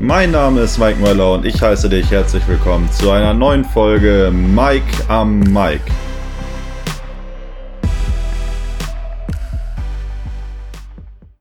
Mein 0.00 0.30
Name 0.30 0.60
ist 0.60 0.78
Mike 0.78 1.00
Möller 1.00 1.32
und 1.32 1.44
ich 1.44 1.60
heiße 1.60 1.88
dich 1.88 2.08
herzlich 2.12 2.46
willkommen 2.46 2.88
zu 2.92 3.10
einer 3.10 3.34
neuen 3.34 3.64
Folge 3.64 4.30
Mike 4.32 4.84
am 5.08 5.40
Mike. 5.40 5.90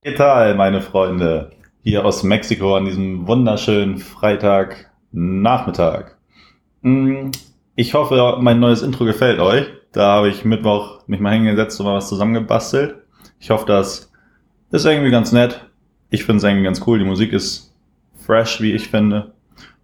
¿Qué 0.04 0.16
tal, 0.16 0.56
meine 0.56 0.82
Freunde? 0.82 1.52
Hier 1.84 2.04
aus 2.04 2.24
Mexiko 2.24 2.76
an 2.76 2.86
diesem 2.86 3.28
wunderschönen 3.28 4.00
Freitagnachmittag. 4.00 6.16
Hm, 6.82 7.30
ich 7.76 7.94
hoffe, 7.94 8.38
mein 8.42 8.60
neues 8.60 8.82
Intro 8.82 9.06
gefällt 9.06 9.40
euch. 9.40 9.68
Da 9.92 10.14
habe 10.14 10.30
ich 10.30 10.46
Mittwoch 10.46 11.02
mich 11.06 11.20
mal 11.20 11.36
hingesetzt 11.36 11.80
und 11.80 11.86
mal 11.86 11.98
was 11.98 12.10
zusammengebastelt. 12.10 12.96
Ich 13.40 13.52
hoffe, 13.52 13.68
das 13.68 14.12
ist 14.72 14.86
irgendwie 14.86 15.12
ganz 15.12 15.32
nett. 15.32 15.64
Ich 16.10 16.24
finde 16.24 16.38
es 16.38 16.44
irgendwie 16.44 16.64
ganz 16.64 16.82
cool. 16.88 16.98
Die 16.98 17.06
Musik 17.06 17.34
ist 17.34 17.67
fresh, 18.28 18.62
wie 18.62 18.74
ich 18.74 18.90
finde. 18.90 19.34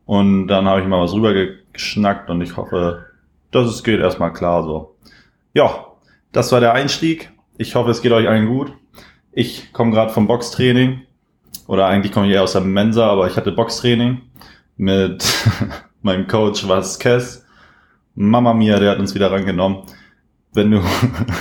Und 0.06 0.48
dann 0.48 0.68
habe 0.68 0.82
ich 0.82 0.88
mal 0.88 1.02
was 1.02 1.14
rübergeschnackt 1.14 2.30
und 2.30 2.42
ich 2.42 2.58
hoffe, 2.58 3.06
dass 3.52 3.68
es 3.68 3.84
geht 3.84 4.00
erstmal 4.00 4.34
klar 4.34 4.64
so. 4.64 4.96
Ja, 5.54 5.88
das 6.32 6.52
war 6.52 6.60
der 6.60 6.74
Einstieg. 6.74 7.32
Ich 7.58 7.76
hoffe, 7.76 7.92
es 7.92 8.02
geht 8.02 8.12
euch 8.12 8.28
allen 8.28 8.48
gut. 8.48 8.74
Ich 9.32 9.72
komme 9.72 9.92
gerade 9.92 10.12
vom 10.12 10.28
Boxtraining. 10.28 11.02
Oder 11.68 11.88
eigentlich 11.88 12.12
komme 12.12 12.28
ich 12.28 12.34
eher 12.34 12.44
aus 12.44 12.52
der 12.52 12.62
Mensa, 12.62 13.08
aber 13.08 13.28
ich 13.28 13.38
hatte 13.38 13.52
Boxtraining 13.52 14.22
mit 14.76 15.24
meinem 16.02 16.28
Coach 16.28 16.68
Vasquez. 16.68 17.46
Mama 18.16 18.54
Mia, 18.54 18.80
der 18.80 18.92
hat 18.92 19.00
uns 19.00 19.16
wieder 19.16 19.32
rangenommen. 19.32 19.84
Wenn 20.54 20.72
du, 20.72 20.82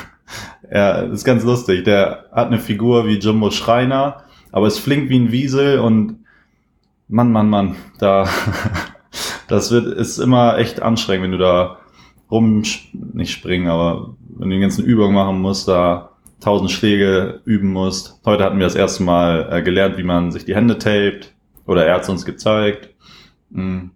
das 0.71 1.11
ist 1.11 1.25
ganz 1.25 1.43
lustig. 1.43 1.85
Der 1.85 2.27
hat 2.33 2.47
eine 2.47 2.59
Figur 2.59 3.07
wie 3.07 3.19
Jumbo 3.19 3.51
Schreiner, 3.51 4.25
aber 4.53 4.69
ist 4.69 4.79
flink 4.79 5.09
wie 5.09 5.19
ein 5.19 5.33
Wiesel 5.33 5.81
und 5.81 6.22
Mann, 7.13 7.31
Mann, 7.31 7.51
Mann, 7.51 7.77
da, 7.99 8.27
das 9.49 9.71
wird, 9.71 9.87
ist 9.87 10.17
immer 10.17 10.57
echt 10.57 10.81
anstrengend, 10.81 11.25
wenn 11.25 11.33
du 11.33 11.39
da 11.39 11.77
rum, 12.31 12.63
nicht 12.93 13.33
springen, 13.33 13.69
aber 13.69 14.15
wenn 14.39 14.49
du 14.49 14.57
die 14.57 14.63
ganzen 14.63 14.87
Übungen 14.87 15.15
machen 15.15 15.39
musst, 15.39 15.69
da 15.69 16.13
tausend 16.41 16.71
Schläge 16.71 17.43
üben 17.45 17.71
musst. 17.71 18.19
Heute 18.25 18.45
hatten 18.45 18.59
wir 18.59 18.65
das 18.65 18.77
erste 18.77 19.03
Mal 19.03 19.47
äh, 19.53 19.63
gelernt, 19.63 19.99
wie 19.99 20.05
man 20.05 20.33
sich 20.33 20.47
die 20.47 20.55
Hände 20.55 20.79
tapet, 20.79 21.35
oder 21.67 21.85
er 21.85 21.97
hat 21.97 22.05
es 22.05 22.09
uns 22.09 22.25
gezeigt. 22.25 22.89
Mhm. 23.51 23.91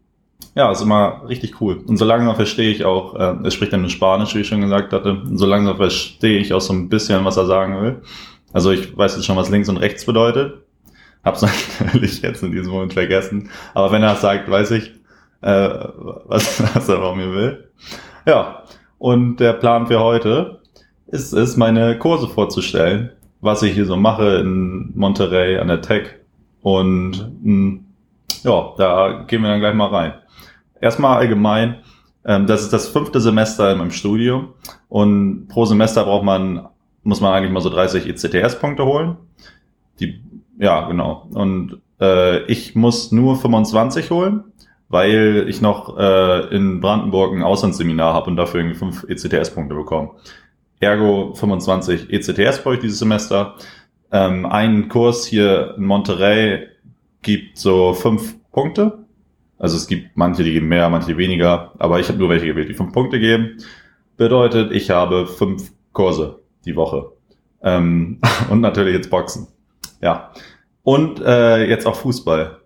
Ja, 0.55 0.71
ist 0.71 0.83
immer 0.83 1.23
richtig 1.27 1.59
cool. 1.63 1.83
Und 1.87 1.97
so 1.97 2.05
langsam 2.05 2.37
verstehe 2.37 2.71
ich 2.71 2.85
auch, 2.85 3.15
äh, 3.15 3.37
er 3.43 3.51
spricht 3.51 3.73
dann 3.73 3.81
nur 3.81 3.89
Spanisch, 3.89 4.35
wie 4.35 4.41
ich 4.41 4.49
schon 4.49 4.61
gesagt 4.61 4.93
hatte, 4.93 5.13
und 5.13 5.39
so 5.39 5.47
langsam 5.47 5.79
verstehe 5.79 6.39
ich 6.39 6.53
auch 6.53 6.61
so 6.61 6.75
ein 6.75 6.91
bisschen, 6.91 7.25
was 7.25 7.39
er 7.39 7.47
sagen 7.47 7.81
will. 7.81 8.03
Also 8.53 8.73
ich 8.73 8.95
weiß 8.95 9.17
jetzt 9.17 9.25
schon, 9.25 9.39
was 9.39 9.49
links 9.49 9.71
und 9.71 9.79
rechts 9.79 10.05
bedeutet. 10.05 10.66
Hab's 11.27 11.43
natürlich 11.81 12.23
jetzt 12.23 12.43
in 12.45 12.53
diesem 12.53 12.73
Moment 12.73 12.95
vergessen. 12.95 13.51
Aber 13.75 13.91
wenn 13.91 14.03
er 14.03 14.15
sagt, 14.15 14.49
weiß 14.49 14.71
ich, 14.71 14.93
äh, 15.43 15.69
was, 16.25 16.63
was 16.75 16.89
er 16.89 16.99
von 16.99 17.19
mir 17.19 17.33
will. 17.33 17.69
Ja, 18.25 18.63
und 18.99 19.37
der 19.37 19.53
Plan 19.53 19.89
für 19.89 20.01
heute 20.01 20.61
ist 21.09 21.33
es, 21.33 21.57
meine 21.57 21.99
Kurse 21.99 22.29
vorzustellen, 22.29 23.11
was 23.41 23.63
ich 23.63 23.75
hier 23.75 23.87
so 23.87 23.97
mache 23.97 24.37
in 24.37 24.93
Monterey 24.95 25.59
an 25.59 25.69
der 25.69 25.83
Tech. 25.83 26.15
Und 26.63 27.13
mh, 27.13 27.45
hm, 27.45 27.85
ja, 28.43 28.73
da 28.79 29.25
gehen 29.27 29.43
wir 29.43 29.51
dann 29.51 29.61
gleich 29.61 29.75
mal 29.75 29.89
rein. 29.89 30.15
Erstmal 30.81 31.19
allgemein, 31.19 31.79
ähm, 32.25 32.47
das 32.47 32.63
ist 32.63 32.73
das 32.73 32.89
fünfte 32.89 33.21
Semester 33.21 33.73
in 33.73 33.79
meinem 33.79 33.91
Studium 33.91 34.55
und 34.89 35.49
pro 35.49 35.65
Semester 35.65 36.05
braucht 36.05 36.25
man, 36.25 36.69
muss 37.03 37.21
man 37.21 37.33
eigentlich 37.33 37.53
mal 37.53 37.61
so 37.61 37.71
30 37.71 38.07
ECTS-Punkte 38.07 38.85
holen. 38.85 39.17
Ja, 40.59 40.89
genau. 40.89 41.29
Und 41.33 41.81
äh, 42.01 42.45
ich 42.45 42.75
muss 42.75 43.13
nur 43.13 43.37
25 43.37 44.11
holen, 44.11 44.45
weil 44.89 45.47
ich 45.49 45.61
noch 45.61 45.99
äh, 45.99 46.55
in 46.55 46.81
Brandenburg 46.81 47.35
ein 47.35 47.43
Auslandsseminar 47.43 48.15
habe 48.15 48.31
und 48.31 48.37
dafür 48.37 48.61
irgendwie 48.61 48.79
fünf 48.79 49.05
ECTS-Punkte 49.05 49.75
bekomme. 49.75 50.11
Ergo 50.81 51.35
25 51.35 52.11
ECTS 52.11 52.63
brauche 52.63 52.75
ich 52.75 52.81
dieses 52.81 52.99
Semester. 52.99 53.57
Ähm, 54.13 54.47
ein 54.47 54.89
Kurs 54.89 55.27
hier 55.27 55.75
in 55.77 55.85
Monterey 55.85 56.69
gibt 57.23 57.59
so 57.59 57.95
fünf 57.95 58.37
Punkte. 58.53 58.99
Also 59.59 59.77
es 59.77 59.87
gibt 59.87 60.17
manche, 60.17 60.45
die 60.45 60.53
geben 60.53 60.69
mehr, 60.69 60.89
manche 60.91 61.17
weniger, 61.17 61.73
aber 61.79 61.99
ich 61.99 62.09
habe 62.09 62.19
nur 62.19 62.29
welche 62.29 62.47
gewählt, 62.47 62.69
die 62.69 62.75
fünf 62.75 62.93
Punkte 62.93 63.19
geben. 63.19 63.57
Bedeutet, 64.17 64.71
ich 64.73 64.91
habe 64.91 65.27
fünf 65.27 65.73
Kurse 65.93 66.41
die 66.65 66.77
Woche. 66.77 67.11
Ähm, 67.63 68.21
und 68.51 68.61
natürlich 68.61 68.95
jetzt 68.95 69.11
Boxen. 69.11 69.49
Ja. 70.01 70.31
Und 70.83 71.21
äh, 71.21 71.69
jetzt 71.69 71.87
auch 71.87 71.97
Fußball. 71.97 72.59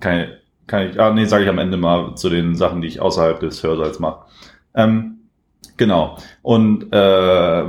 Kann, 0.00 0.20
ich, 0.20 0.28
kann 0.66 0.88
ich, 0.88 1.00
ah 1.00 1.12
nee, 1.12 1.24
sage 1.24 1.44
ich 1.44 1.50
am 1.50 1.58
Ende 1.58 1.76
mal 1.76 2.14
zu 2.14 2.30
den 2.30 2.54
Sachen, 2.56 2.80
die 2.80 2.88
ich 2.88 3.00
außerhalb 3.00 3.40
des 3.40 3.62
Hörsaals 3.62 3.98
mache. 4.00 4.26
Ähm, 4.74 5.18
genau. 5.76 6.18
Und 6.42 6.92
äh, 6.92 7.64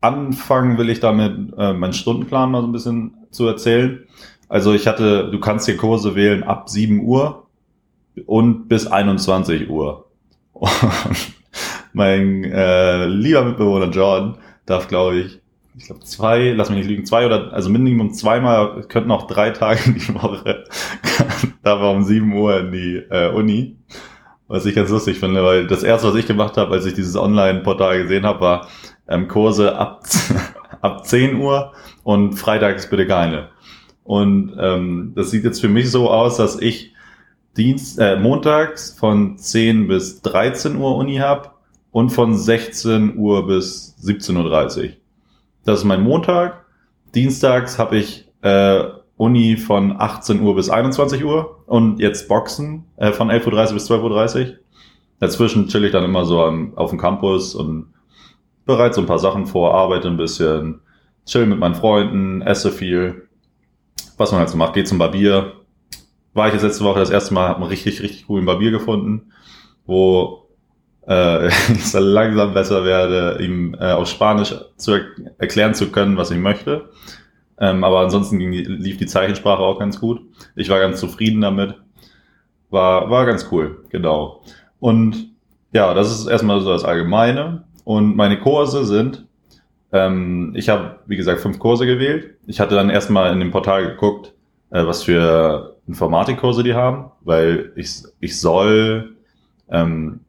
anfangen 0.00 0.78
will 0.78 0.88
ich 0.88 1.00
damit, 1.00 1.52
äh, 1.58 1.72
meinen 1.72 1.92
Stundenplan 1.92 2.50
mal 2.50 2.62
so 2.62 2.68
ein 2.68 2.72
bisschen 2.72 3.14
zu 3.30 3.46
erzählen. 3.46 4.06
Also 4.48 4.72
ich 4.72 4.86
hatte, 4.86 5.30
du 5.30 5.38
kannst 5.38 5.66
hier 5.66 5.76
Kurse 5.76 6.14
wählen 6.14 6.42
ab 6.42 6.68
7 6.68 7.04
Uhr 7.04 7.46
und 8.26 8.68
bis 8.68 8.86
21 8.86 9.68
Uhr. 9.70 10.06
Und 10.52 11.34
mein 11.92 12.44
äh, 12.44 13.06
lieber 13.06 13.44
Mitbewohner 13.44 13.90
Jordan 13.90 14.38
darf, 14.66 14.86
glaube 14.88 15.16
ich, 15.16 15.39
ich 15.76 15.86
glaube 15.86 16.00
zwei, 16.04 16.52
lass 16.52 16.70
mich 16.70 16.78
nicht 16.78 16.88
lügen, 16.88 17.06
zwei 17.06 17.26
oder, 17.26 17.52
also 17.52 17.70
Minimum 17.70 18.12
zweimal, 18.12 18.82
könnten 18.88 19.10
auch 19.10 19.26
drei 19.26 19.50
Tage 19.50 19.92
die 19.92 20.14
Woche, 20.14 20.64
da 21.62 21.80
war 21.80 21.92
um 21.92 22.04
sieben 22.04 22.32
Uhr 22.32 22.60
in 22.60 22.72
die 22.72 22.96
äh, 23.10 23.30
Uni. 23.30 23.76
Was 24.48 24.66
ich 24.66 24.74
ganz 24.74 24.90
lustig 24.90 25.20
finde, 25.20 25.44
weil 25.44 25.68
das 25.68 25.84
erste, 25.84 26.08
was 26.08 26.16
ich 26.16 26.26
gemacht 26.26 26.56
habe, 26.56 26.72
als 26.72 26.84
ich 26.84 26.94
dieses 26.94 27.14
Online-Portal 27.14 28.02
gesehen 28.02 28.26
habe, 28.26 28.40
war 28.40 28.68
ähm, 29.06 29.28
Kurse 29.28 29.78
ab, 29.78 30.02
ab 30.80 31.06
10 31.06 31.36
Uhr 31.36 31.72
und 32.02 32.34
freitags 32.34 32.90
bitte 32.90 33.06
keine. 33.06 33.50
Und 34.02 34.56
ähm, 34.58 35.12
das 35.14 35.30
sieht 35.30 35.44
jetzt 35.44 35.60
für 35.60 35.68
mich 35.68 35.88
so 35.92 36.10
aus, 36.10 36.38
dass 36.38 36.58
ich 36.58 36.94
Dienst, 37.56 38.00
äh, 38.00 38.16
montags 38.16 38.90
von 38.98 39.38
10 39.38 39.86
bis 39.86 40.20
13 40.22 40.74
Uhr 40.76 40.96
Uni 40.96 41.18
habe 41.18 41.50
und 41.92 42.10
von 42.10 42.36
16 42.36 43.16
Uhr 43.16 43.46
bis 43.46 43.96
17.30 44.02 44.36
Uhr. 44.82 44.90
Das 45.70 45.78
ist 45.78 45.84
mein 45.84 46.02
Montag. 46.02 46.64
Dienstags 47.14 47.78
habe 47.78 47.96
ich 47.96 48.28
äh, 48.42 48.82
Uni 49.16 49.56
von 49.56 49.94
18 49.96 50.42
Uhr 50.42 50.56
bis 50.56 50.68
21 50.68 51.24
Uhr 51.24 51.62
und 51.66 52.00
jetzt 52.00 52.26
Boxen 52.26 52.86
äh, 52.96 53.12
von 53.12 53.30
11.30 53.30 53.44
Uhr 53.68 53.74
bis 53.74 53.88
12.30 53.88 54.40
Uhr. 54.40 54.54
Dazwischen 55.20 55.68
chill 55.68 55.84
ich 55.84 55.92
dann 55.92 56.02
immer 56.02 56.24
so 56.24 56.42
am, 56.42 56.76
auf 56.76 56.90
dem 56.90 56.98
Campus 56.98 57.54
und 57.54 57.94
bereite 58.66 58.96
so 58.96 59.00
ein 59.00 59.06
paar 59.06 59.20
Sachen 59.20 59.46
vor, 59.46 59.72
arbeite 59.72 60.08
ein 60.08 60.16
bisschen, 60.16 60.80
chill 61.24 61.46
mit 61.46 61.60
meinen 61.60 61.76
Freunden, 61.76 62.42
esse 62.42 62.72
viel. 62.72 63.28
Was 64.16 64.32
man 64.32 64.40
halt 64.40 64.48
so 64.48 64.56
macht, 64.56 64.74
geht 64.74 64.88
zum 64.88 64.98
Barbier. 64.98 65.52
War 66.34 66.48
ich 66.48 66.54
jetzt 66.54 66.64
letzte 66.64 66.82
Woche 66.82 66.98
das 66.98 67.10
erste 67.10 67.32
Mal, 67.32 67.46
habe 67.46 67.60
einen 67.60 67.68
richtig, 67.68 68.02
richtig 68.02 68.26
coolen 68.26 68.44
Barbier 68.44 68.72
gefunden, 68.72 69.30
wo 69.86 70.48
äh, 71.10 71.50
so 71.78 71.98
langsam 71.98 72.54
besser 72.54 72.84
werde, 72.84 73.42
ihm 73.42 73.74
äh, 73.74 73.92
auf 73.92 74.08
Spanisch 74.08 74.54
zu 74.76 74.92
er 74.92 75.00
erklären 75.38 75.74
zu 75.74 75.90
können, 75.90 76.16
was 76.16 76.30
ich 76.30 76.38
möchte. 76.38 76.88
Ähm, 77.58 77.82
aber 77.82 78.00
ansonsten 78.00 78.38
ging 78.38 78.52
lief 78.52 78.96
die 78.96 79.06
Zeichensprache 79.06 79.60
auch 79.60 79.78
ganz 79.78 80.00
gut. 80.00 80.20
Ich 80.54 80.68
war 80.70 80.78
ganz 80.78 81.00
zufrieden 81.00 81.40
damit. 81.40 81.74
War, 82.70 83.10
war 83.10 83.26
ganz 83.26 83.48
cool, 83.50 83.84
genau. 83.90 84.44
Und 84.78 85.30
ja, 85.72 85.92
das 85.94 86.12
ist 86.12 86.26
erstmal 86.26 86.60
so 86.60 86.70
das 86.70 86.84
Allgemeine. 86.84 87.64
Und 87.84 88.14
meine 88.14 88.38
Kurse 88.38 88.84
sind, 88.84 89.26
ähm, 89.92 90.52
ich 90.54 90.68
habe, 90.68 91.00
wie 91.06 91.16
gesagt, 91.16 91.40
fünf 91.40 91.58
Kurse 91.58 91.86
gewählt. 91.86 92.36
Ich 92.46 92.60
hatte 92.60 92.76
dann 92.76 92.88
erstmal 92.88 93.32
in 93.32 93.40
dem 93.40 93.50
Portal 93.50 93.84
geguckt, 93.84 94.32
äh, 94.70 94.86
was 94.86 95.02
für 95.02 95.76
Informatikkurse 95.88 96.62
die 96.62 96.74
haben, 96.74 97.10
weil 97.22 97.72
ich, 97.74 98.04
ich 98.20 98.40
soll 98.40 99.16
ähm, 99.68 100.20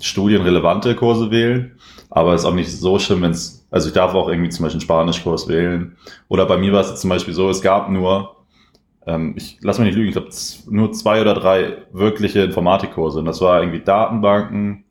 studienrelevante 0.00 0.94
Kurse 0.94 1.30
wählen, 1.30 1.78
aber 2.10 2.34
es 2.34 2.42
ist 2.42 2.46
auch 2.46 2.54
nicht 2.54 2.70
so 2.70 2.98
schlimm, 2.98 3.22
wenn 3.22 3.30
es, 3.30 3.66
also 3.70 3.88
ich 3.88 3.94
darf 3.94 4.14
auch 4.14 4.28
irgendwie 4.28 4.50
zum 4.50 4.64
Beispiel 4.64 4.80
einen 4.80 4.86
Spanischkurs 4.86 5.48
wählen. 5.48 5.96
Oder 6.28 6.46
bei 6.46 6.56
mir 6.56 6.72
war 6.72 6.80
es 6.80 7.00
zum 7.00 7.10
Beispiel 7.10 7.34
so, 7.34 7.48
es 7.50 7.62
gab 7.62 7.90
nur, 7.90 8.36
ähm, 9.06 9.34
ich 9.36 9.58
lass 9.62 9.78
mich 9.78 9.86
nicht 9.86 9.96
lügen, 9.96 10.08
ich 10.08 10.14
glaube 10.14 10.30
nur 10.74 10.92
zwei 10.92 11.20
oder 11.20 11.34
drei 11.34 11.78
wirkliche 11.92 12.42
Informatikkurse. 12.42 13.18
Und 13.18 13.24
das 13.26 13.40
war 13.40 13.60
irgendwie 13.60 13.80
Datenbanken 13.80 14.84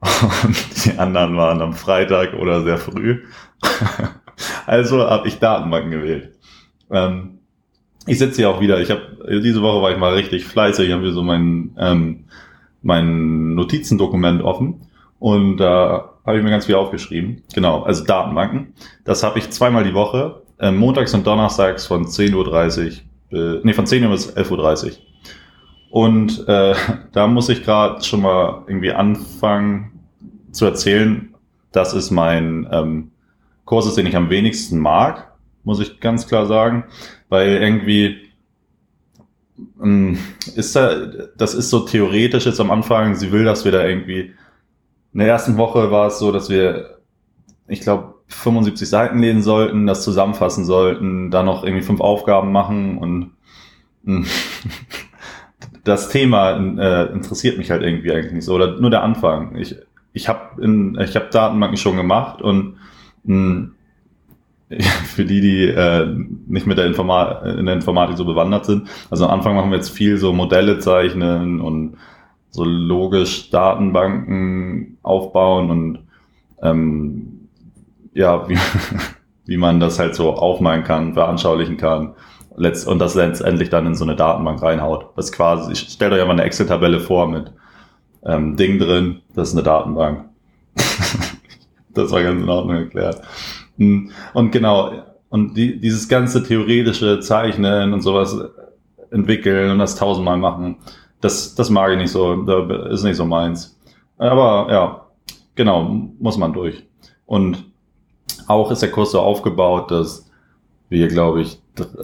und 0.44 0.84
die 0.84 0.98
anderen 0.98 1.36
waren 1.36 1.62
am 1.62 1.72
Freitag 1.72 2.34
oder 2.34 2.62
sehr 2.62 2.78
früh. 2.78 3.22
also 4.66 5.08
habe 5.08 5.28
ich 5.28 5.38
Datenbanken 5.38 5.90
gewählt. 5.90 6.32
Ähm, 6.90 7.38
ich 8.06 8.18
sitze 8.18 8.36
hier 8.36 8.50
auch 8.50 8.60
wieder. 8.60 8.80
Ich 8.80 8.90
habe 8.90 9.40
diese 9.42 9.62
Woche 9.62 9.82
war 9.82 9.90
ich 9.92 9.98
mal 9.98 10.12
richtig 10.12 10.44
fleißig. 10.44 10.88
Ich 10.88 10.92
habe 10.92 11.02
hier 11.02 11.12
so 11.12 11.22
meinen 11.22 11.74
ähm, 11.78 12.24
mein 12.84 13.54
Notizendokument 13.54 14.42
offen 14.42 14.82
und 15.18 15.56
da 15.56 15.96
äh, 15.96 16.26
habe 16.26 16.38
ich 16.38 16.44
mir 16.44 16.50
ganz 16.50 16.66
viel 16.66 16.74
aufgeschrieben. 16.76 17.42
Genau, 17.54 17.82
also 17.82 18.04
Datenbanken. 18.04 18.74
Das 19.04 19.22
habe 19.22 19.38
ich 19.38 19.50
zweimal 19.50 19.84
die 19.84 19.94
Woche, 19.94 20.42
äh, 20.58 20.70
montags 20.70 21.14
und 21.14 21.26
donnerstags 21.26 21.86
von 21.86 22.06
10.30 22.06 22.34
Uhr 22.34 22.92
bis, 23.30 23.60
nee, 23.64 23.72
von 23.72 23.86
10 23.86 24.04
Uhr 24.04 24.10
bis 24.10 24.36
11.30 24.36 24.84
Uhr. 24.84 24.92
Und 25.90 26.48
äh, 26.48 26.74
da 27.12 27.26
muss 27.26 27.48
ich 27.48 27.64
gerade 27.64 28.02
schon 28.04 28.22
mal 28.22 28.64
irgendwie 28.66 28.92
anfangen 28.92 30.00
zu 30.52 30.66
erzählen, 30.66 31.34
das 31.72 31.94
ist 31.94 32.10
mein 32.10 32.68
ähm, 32.70 33.10
Kurs, 33.64 33.86
ist, 33.86 33.96
den 33.96 34.06
ich 34.06 34.16
am 34.16 34.30
wenigsten 34.30 34.78
mag, 34.78 35.32
muss 35.64 35.80
ich 35.80 36.00
ganz 36.00 36.28
klar 36.28 36.46
sagen, 36.46 36.84
weil 37.28 37.56
irgendwie 37.56 38.28
ist 40.56 40.74
da, 40.74 41.06
das 41.36 41.54
ist 41.54 41.70
so 41.70 41.80
theoretisch 41.80 42.46
jetzt 42.46 42.60
am 42.60 42.70
Anfang, 42.70 43.14
sie 43.14 43.30
will, 43.30 43.44
dass 43.44 43.64
wir 43.64 43.72
da 43.72 43.84
irgendwie, 43.84 44.32
in 45.12 45.18
der 45.18 45.28
ersten 45.28 45.56
Woche 45.56 45.90
war 45.90 46.08
es 46.08 46.18
so, 46.18 46.32
dass 46.32 46.50
wir, 46.50 46.98
ich 47.68 47.80
glaube, 47.80 48.14
75 48.28 48.88
Seiten 48.88 49.18
lesen 49.18 49.42
sollten, 49.42 49.86
das 49.86 50.02
zusammenfassen 50.02 50.64
sollten, 50.64 51.30
da 51.30 51.42
noch 51.42 51.62
irgendwie 51.62 51.84
fünf 51.84 52.00
Aufgaben 52.00 52.52
machen 52.52 52.98
und 52.98 53.30
hm, 54.04 54.26
das 55.84 56.08
Thema 56.08 56.56
äh, 56.56 57.12
interessiert 57.12 57.58
mich 57.58 57.70
halt 57.70 57.82
irgendwie 57.82 58.12
eigentlich 58.12 58.32
nicht 58.32 58.44
so 58.44 58.54
oder 58.54 58.80
nur 58.80 58.90
der 58.90 59.02
Anfang. 59.02 59.56
Ich 59.56 59.76
ich 60.12 60.28
habe 60.28 60.64
ich 61.02 61.16
habe 61.16 61.28
Datenbanken 61.30 61.76
schon 61.76 61.96
gemacht 61.96 62.40
und 62.40 62.76
mh, 63.24 63.34
hm, 63.34 63.73
für 64.82 65.24
die, 65.24 65.40
die 65.40 65.64
äh, 65.64 66.06
nicht 66.46 66.66
mit 66.66 66.78
der 66.78 66.86
Informa 66.86 67.42
in 67.58 67.66
der 67.66 67.74
Informatik 67.74 68.16
so 68.16 68.24
bewandert 68.24 68.64
sind. 68.64 68.88
Also 69.10 69.26
am 69.26 69.32
Anfang 69.32 69.54
machen 69.54 69.70
wir 69.70 69.76
jetzt 69.76 69.90
viel 69.90 70.16
so 70.16 70.32
Modelle 70.32 70.78
zeichnen 70.78 71.60
und 71.60 71.96
so 72.50 72.64
logisch 72.64 73.50
Datenbanken 73.50 74.98
aufbauen 75.02 75.70
und 75.70 75.98
ähm, 76.62 77.48
ja, 78.14 78.48
wie, 78.48 78.56
wie 79.46 79.56
man 79.56 79.80
das 79.80 79.98
halt 79.98 80.14
so 80.14 80.34
aufmalen 80.34 80.84
kann, 80.84 81.14
veranschaulichen 81.14 81.76
kann 81.76 82.14
und 82.56 82.98
das 83.00 83.14
letztendlich 83.14 83.70
dann 83.70 83.86
in 83.86 83.94
so 83.94 84.04
eine 84.04 84.14
Datenbank 84.14 84.62
reinhaut. 84.62 85.08
Das 85.16 85.32
quasi, 85.32 85.72
ich 85.72 85.80
stellt 85.80 86.12
euch 86.12 86.20
einfach 86.20 86.32
eine 86.32 86.44
Excel-Tabelle 86.44 87.00
vor 87.00 87.28
mit 87.28 87.52
ähm, 88.24 88.56
Ding 88.56 88.78
drin, 88.78 89.20
das 89.34 89.48
ist 89.48 89.54
eine 89.54 89.64
Datenbank. 89.64 90.26
das 91.94 92.10
war 92.12 92.22
ganz 92.22 92.42
in 92.42 92.48
Ordnung 92.48 92.76
erklärt. 92.76 93.20
Und 93.78 94.50
genau, 94.50 94.92
und 95.30 95.56
die, 95.56 95.80
dieses 95.80 96.08
ganze 96.08 96.42
theoretische 96.42 97.20
Zeichnen 97.20 97.92
und 97.92 98.02
sowas 98.02 98.36
entwickeln 99.10 99.70
und 99.70 99.78
das 99.78 99.96
tausendmal 99.96 100.36
machen, 100.36 100.76
das, 101.20 101.54
das 101.54 101.70
mag 101.70 101.90
ich 101.92 101.98
nicht 101.98 102.10
so, 102.10 102.42
das 102.42 102.92
ist 102.92 103.04
nicht 103.04 103.16
so 103.16 103.24
meins. 103.24 103.78
Aber 104.18 104.70
ja, 104.70 105.06
genau, 105.54 105.82
muss 106.18 106.36
man 106.36 106.52
durch. 106.52 106.84
Und 107.26 107.64
auch 108.46 108.70
ist 108.70 108.82
der 108.82 108.90
Kurs 108.90 109.12
so 109.12 109.20
aufgebaut, 109.20 109.90
dass 109.90 110.30
wir, 110.88 111.08
glaube 111.08 111.42
ich, 111.42 111.60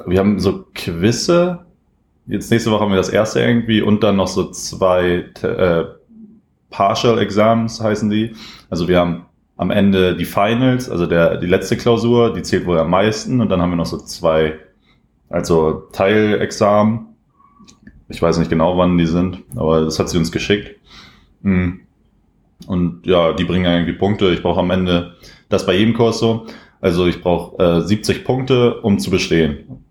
wir 0.06 0.18
haben 0.18 0.40
so 0.40 0.64
Quizze. 0.74 1.66
Jetzt 2.26 2.50
nächste 2.50 2.70
Woche 2.70 2.80
haben 2.80 2.90
wir 2.90 2.96
das 2.96 3.08
erste 3.08 3.40
irgendwie 3.40 3.82
und 3.82 4.02
dann 4.02 4.16
noch 4.16 4.28
so 4.28 4.50
zwei 4.50 5.26
äh, 5.42 5.84
Partial 6.70 7.18
Exams 7.18 7.80
heißen 7.80 8.08
die. 8.10 8.34
Also 8.70 8.88
wir 8.88 8.98
haben 8.98 9.26
am 9.60 9.70
Ende 9.70 10.16
die 10.16 10.24
Finals, 10.24 10.88
also 10.88 11.04
der, 11.04 11.36
die 11.36 11.46
letzte 11.46 11.76
Klausur, 11.76 12.32
die 12.32 12.40
zählt 12.40 12.64
wohl 12.64 12.78
am 12.78 12.88
meisten. 12.88 13.42
Und 13.42 13.50
dann 13.50 13.60
haben 13.60 13.68
wir 13.68 13.76
noch 13.76 13.84
so 13.84 13.98
zwei, 13.98 14.58
also 15.28 15.86
Teilexamen. 15.92 17.08
Ich 18.08 18.22
weiß 18.22 18.38
nicht 18.38 18.48
genau, 18.48 18.78
wann 18.78 18.96
die 18.96 19.04
sind, 19.04 19.42
aber 19.54 19.82
das 19.82 19.98
hat 19.98 20.08
sie 20.08 20.16
uns 20.16 20.32
geschickt. 20.32 20.80
Hm. 21.42 21.80
Und 22.68 23.06
ja, 23.06 23.34
die 23.34 23.44
bringen 23.44 23.66
irgendwie 23.66 23.92
Punkte. 23.92 24.30
Ich 24.30 24.42
brauche 24.42 24.60
am 24.60 24.70
Ende, 24.70 25.16
das 25.50 25.66
bei 25.66 25.74
jedem 25.74 25.92
Kurs 25.92 26.20
so. 26.20 26.46
Also 26.80 27.06
ich 27.06 27.20
brauche 27.20 27.62
äh, 27.62 27.80
70 27.82 28.24
Punkte, 28.24 28.80
um 28.80 28.98
zu 28.98 29.10
bestehen. 29.10 29.82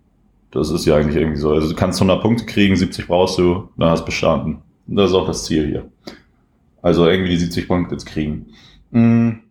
Das 0.50 0.72
ist 0.72 0.88
ja 0.88 0.96
eigentlich 0.96 1.16
irgendwie 1.16 1.38
so. 1.38 1.52
Also 1.52 1.70
du 1.70 1.76
kannst 1.76 2.02
100 2.02 2.24
Punkte 2.24 2.46
kriegen, 2.48 2.76
70 2.76 3.06
brauchst 3.06 3.38
du, 3.38 3.70
dann 3.78 3.92
hast 3.92 4.00
du 4.00 4.06
bestanden. 4.06 4.64
Das 4.88 5.12
ist 5.12 5.16
auch 5.16 5.28
das 5.28 5.46
Ziel 5.46 5.68
hier. 5.68 5.92
Also 6.82 7.08
irgendwie 7.08 7.30
die 7.30 7.38
70 7.38 7.68
Punkte 7.68 7.94
jetzt 7.94 8.08
kriegen. 8.08 8.48
Mhm. 8.90 9.44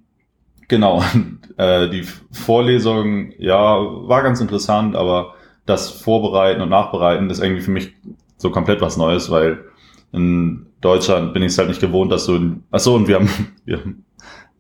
Genau, 0.69 1.03
äh, 1.57 1.89
die 1.89 2.05
Vorlesung, 2.31 3.33
ja, 3.39 3.79
war 3.79 4.23
ganz 4.23 4.41
interessant, 4.41 4.95
aber 4.95 5.35
das 5.67 5.91
Vorbereiten 5.91 6.61
und 6.61 6.69
Nachbereiten 6.69 7.31
ist 7.31 7.43
irgendwie 7.43 7.63
für 7.63 7.71
mich 7.71 7.95
so 8.37 8.51
komplett 8.51 8.81
was 8.81 8.97
Neues, 8.97 9.31
weil 9.31 9.65
in 10.13 10.67
Deutschland 10.81 11.35
bin 11.35 11.43
ich 11.43 11.53
es 11.53 11.59
halt 11.59 11.69
nicht 11.69 11.81
gewohnt, 11.81 12.13
dass 12.13 12.27
du, 12.27 12.61
ach 12.71 12.81
so, 12.81 12.95
und 12.95 13.09
wir 13.09 13.17
haben, 13.17 13.29
wir 13.65 13.79
haben 13.79 14.05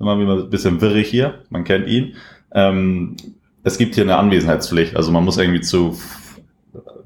immer 0.00 0.18
wieder 0.18 0.34
ein 0.34 0.50
bisschen 0.50 0.80
wirrig 0.80 1.08
hier, 1.08 1.44
man 1.50 1.64
kennt 1.64 1.86
ihn. 1.86 2.14
Ähm, 2.52 3.16
es 3.62 3.78
gibt 3.78 3.94
hier 3.94 4.04
eine 4.04 4.16
Anwesenheitspflicht, 4.16 4.96
also 4.96 5.12
man 5.12 5.24
muss 5.24 5.36
irgendwie 5.36 5.60
zu 5.60 5.98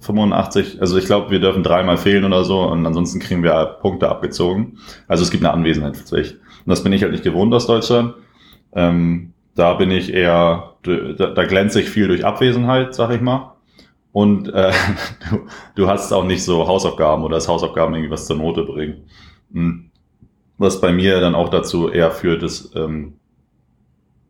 85, 0.00 0.80
also 0.80 0.98
ich 0.98 1.06
glaube, 1.06 1.30
wir 1.30 1.40
dürfen 1.40 1.62
dreimal 1.62 1.96
fehlen 1.96 2.24
oder 2.24 2.44
so 2.44 2.60
und 2.60 2.84
ansonsten 2.86 3.20
kriegen 3.20 3.42
wir 3.42 3.78
Punkte 3.80 4.08
abgezogen. 4.08 4.78
Also 5.08 5.22
es 5.22 5.30
gibt 5.30 5.44
eine 5.44 5.52
Anwesenheitspflicht. 5.52 6.34
Und 6.34 6.70
das 6.70 6.82
bin 6.82 6.92
ich 6.92 7.02
halt 7.02 7.12
nicht 7.12 7.24
gewohnt 7.24 7.54
aus 7.54 7.66
Deutschland. 7.66 8.14
Ähm, 8.74 9.32
da 9.54 9.74
bin 9.74 9.90
ich 9.90 10.12
eher, 10.12 10.74
da, 10.82 11.26
da 11.26 11.44
glänze 11.44 11.80
ich 11.80 11.90
viel 11.90 12.08
durch 12.08 12.24
Abwesenheit, 12.24 12.94
sag 12.94 13.10
ich 13.10 13.20
mal. 13.20 13.52
Und 14.12 14.52
äh, 14.52 14.72
du, 15.30 15.46
du 15.74 15.88
hast 15.88 16.12
auch 16.12 16.24
nicht 16.24 16.44
so 16.44 16.66
Hausaufgaben 16.66 17.24
oder 17.24 17.36
das 17.36 17.48
Hausaufgaben 17.48 17.94
irgendwie 17.94 18.10
was 18.10 18.26
zur 18.26 18.36
Note 18.36 18.64
bringen. 18.64 19.04
Hm. 19.52 19.90
Was 20.58 20.80
bei 20.80 20.92
mir 20.92 21.20
dann 21.20 21.34
auch 21.34 21.48
dazu 21.48 21.88
eher 21.88 22.10
führt, 22.10 22.42
dass 22.42 22.74
ähm, 22.76 23.14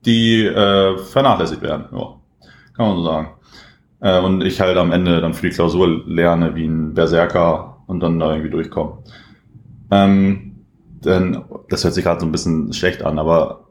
die 0.06 0.44
äh, 0.44 0.98
vernachlässigt 0.98 1.62
werden. 1.62 1.86
Ja, 1.92 2.16
kann 2.74 2.86
man 2.86 2.96
so 2.96 3.04
sagen. 3.04 3.28
Äh, 4.00 4.20
und 4.20 4.42
ich 4.42 4.60
halt 4.60 4.76
am 4.76 4.92
Ende 4.92 5.20
dann 5.20 5.34
für 5.34 5.48
die 5.48 5.54
Klausur 5.54 6.02
lerne 6.06 6.54
wie 6.54 6.66
ein 6.66 6.94
Berserker 6.94 7.82
und 7.86 8.00
dann 8.00 8.18
da 8.18 8.30
irgendwie 8.30 8.50
durchkomme. 8.50 8.98
Ähm, 9.90 10.64
denn 11.04 11.44
das 11.68 11.84
hört 11.84 11.94
sich 11.94 12.04
gerade 12.04 12.20
so 12.20 12.26
ein 12.26 12.32
bisschen 12.32 12.72
schlecht 12.72 13.02
an, 13.02 13.18
aber 13.18 13.68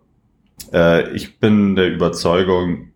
äh, 0.74 1.12
ich 1.12 1.40
bin 1.40 1.76
der 1.76 1.92
Überzeugung, 1.92 2.90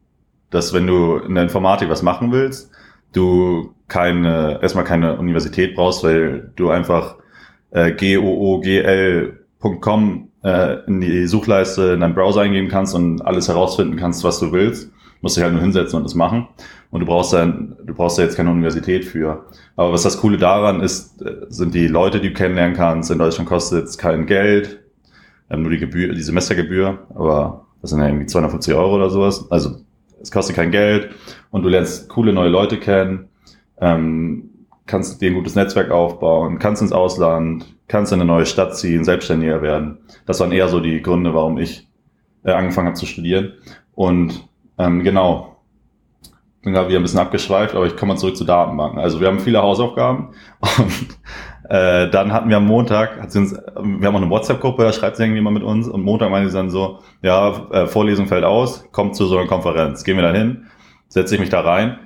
dass 0.49 0.73
wenn 0.73 0.87
du 0.87 1.17
in 1.17 1.35
der 1.35 1.43
Informatik 1.43 1.89
was 1.89 2.01
machen 2.01 2.31
willst, 2.31 2.71
du 3.11 3.75
keine, 3.87 4.59
erstmal 4.61 4.83
keine 4.83 5.17
Universität 5.17 5.75
brauchst, 5.75 6.03
weil 6.03 6.51
du 6.55 6.69
einfach 6.69 7.15
äh, 7.71 7.91
googl.com 7.91 9.39
äh, 10.43 10.85
in 10.87 11.01
die 11.01 11.27
Suchleiste 11.27 11.93
in 11.93 11.99
deinem 12.01 12.15
Browser 12.15 12.41
eingeben 12.41 12.67
kannst 12.69 12.95
und 12.95 13.21
alles 13.21 13.47
herausfinden 13.47 13.97
kannst, 13.97 14.23
was 14.23 14.39
du 14.39 14.51
willst. 14.51 14.91
Musst 15.21 15.37
dich 15.37 15.43
halt 15.43 15.53
nur 15.53 15.61
hinsetzen 15.61 15.97
und 15.97 16.03
das 16.03 16.15
machen. 16.15 16.47
Und 16.91 16.99
du 17.01 17.05
brauchst 17.05 17.33
dann, 17.33 17.75
du 17.83 17.93
brauchst 17.93 18.17
da 18.17 18.23
jetzt 18.23 18.37
keine 18.37 18.51
Universität 18.51 19.05
für. 19.05 19.45
Aber 19.75 19.91
was 19.91 20.03
das 20.03 20.19
Coole 20.19 20.37
daran 20.37 20.81
ist, 20.81 21.21
äh, 21.21 21.45
sind 21.49 21.73
die 21.73 21.87
Leute, 21.87 22.19
die 22.19 22.29
du 22.29 22.33
kennenlernen 22.33 22.75
kannst. 22.75 23.11
In 23.11 23.17
Deutschland 23.17 23.49
kostet 23.49 23.85
es 23.85 23.97
kein 23.97 24.25
Geld, 24.25 24.79
ähm, 25.49 25.63
nur 25.63 25.71
die 25.71 25.79
Gebühr, 25.79 26.13
die 26.13 26.21
Semestergebühr, 26.21 26.99
aber 27.13 27.64
das 27.85 27.91
sind 27.91 27.99
ja 27.99 28.07
irgendwie 28.07 28.25
250 28.25 28.73
Euro 28.73 28.95
oder 28.95 29.11
sowas. 29.11 29.51
Also 29.51 29.75
es 30.19 30.31
kostet 30.31 30.55
kein 30.55 30.71
Geld 30.71 31.11
und 31.51 31.61
du 31.61 31.69
lernst 31.69 32.09
coole 32.09 32.33
neue 32.33 32.49
Leute 32.49 32.79
kennen, 32.79 33.29
ähm, 33.79 34.49
kannst 34.87 35.21
dir 35.21 35.29
ein 35.29 35.35
gutes 35.35 35.53
Netzwerk 35.53 35.91
aufbauen, 35.91 36.57
kannst 36.57 36.81
ins 36.81 36.91
Ausland, 36.91 37.75
kannst 37.87 38.11
in 38.11 38.19
eine 38.19 38.27
neue 38.27 38.47
Stadt 38.47 38.75
ziehen, 38.75 39.03
selbstständiger 39.03 39.61
werden. 39.61 39.99
Das 40.25 40.39
waren 40.39 40.51
eher 40.51 40.67
so 40.67 40.79
die 40.79 40.99
Gründe, 41.03 41.35
warum 41.35 41.59
ich 41.59 41.87
äh, 42.43 42.53
angefangen 42.53 42.87
habe 42.87 42.97
zu 42.97 43.05
studieren. 43.05 43.53
Und 43.93 44.49
ähm, 44.79 45.03
genau, 45.03 45.57
bin 46.63 46.73
gerade 46.73 46.89
wieder 46.89 46.99
ein 46.99 47.03
bisschen 47.03 47.19
abgeschweift, 47.19 47.75
aber 47.75 47.85
ich 47.85 47.95
komme 47.95 48.13
mal 48.13 48.19
zurück 48.19 48.35
zu 48.35 48.45
Datenbanken. 48.45 48.97
Also 48.97 49.19
wir 49.21 49.27
haben 49.27 49.39
viele 49.39 49.61
Hausaufgaben 49.61 50.29
und 50.59 51.19
äh, 51.69 52.09
dann 52.09 52.31
hatten 52.31 52.49
wir 52.49 52.57
am 52.57 52.65
Montag, 52.65 53.21
hat 53.21 53.31
sie 53.31 53.39
uns, 53.39 53.53
wir 53.53 54.07
haben 54.07 54.15
auch 54.15 54.21
eine 54.21 54.29
WhatsApp-Gruppe, 54.29 54.83
da 54.83 54.93
schreibt 54.93 55.17
sie 55.17 55.23
irgendwie 55.23 55.41
mal 55.41 55.51
mit 55.51 55.63
uns 55.63 55.87
und 55.87 56.03
Montag 56.03 56.29
meinte 56.29 56.49
sie 56.49 56.57
dann 56.57 56.69
so, 56.69 56.99
ja, 57.21 57.69
äh, 57.71 57.87
Vorlesung 57.87 58.27
fällt 58.27 58.43
aus, 58.43 58.85
kommt 58.91 59.15
zu 59.15 59.25
so 59.25 59.37
einer 59.37 59.47
Konferenz. 59.47 60.03
Gehen 60.03 60.17
wir 60.17 60.23
da 60.23 60.31
hin, 60.31 60.67
setze 61.07 61.35
ich 61.35 61.41
mich 61.41 61.49
da 61.49 61.61
rein. 61.61 61.97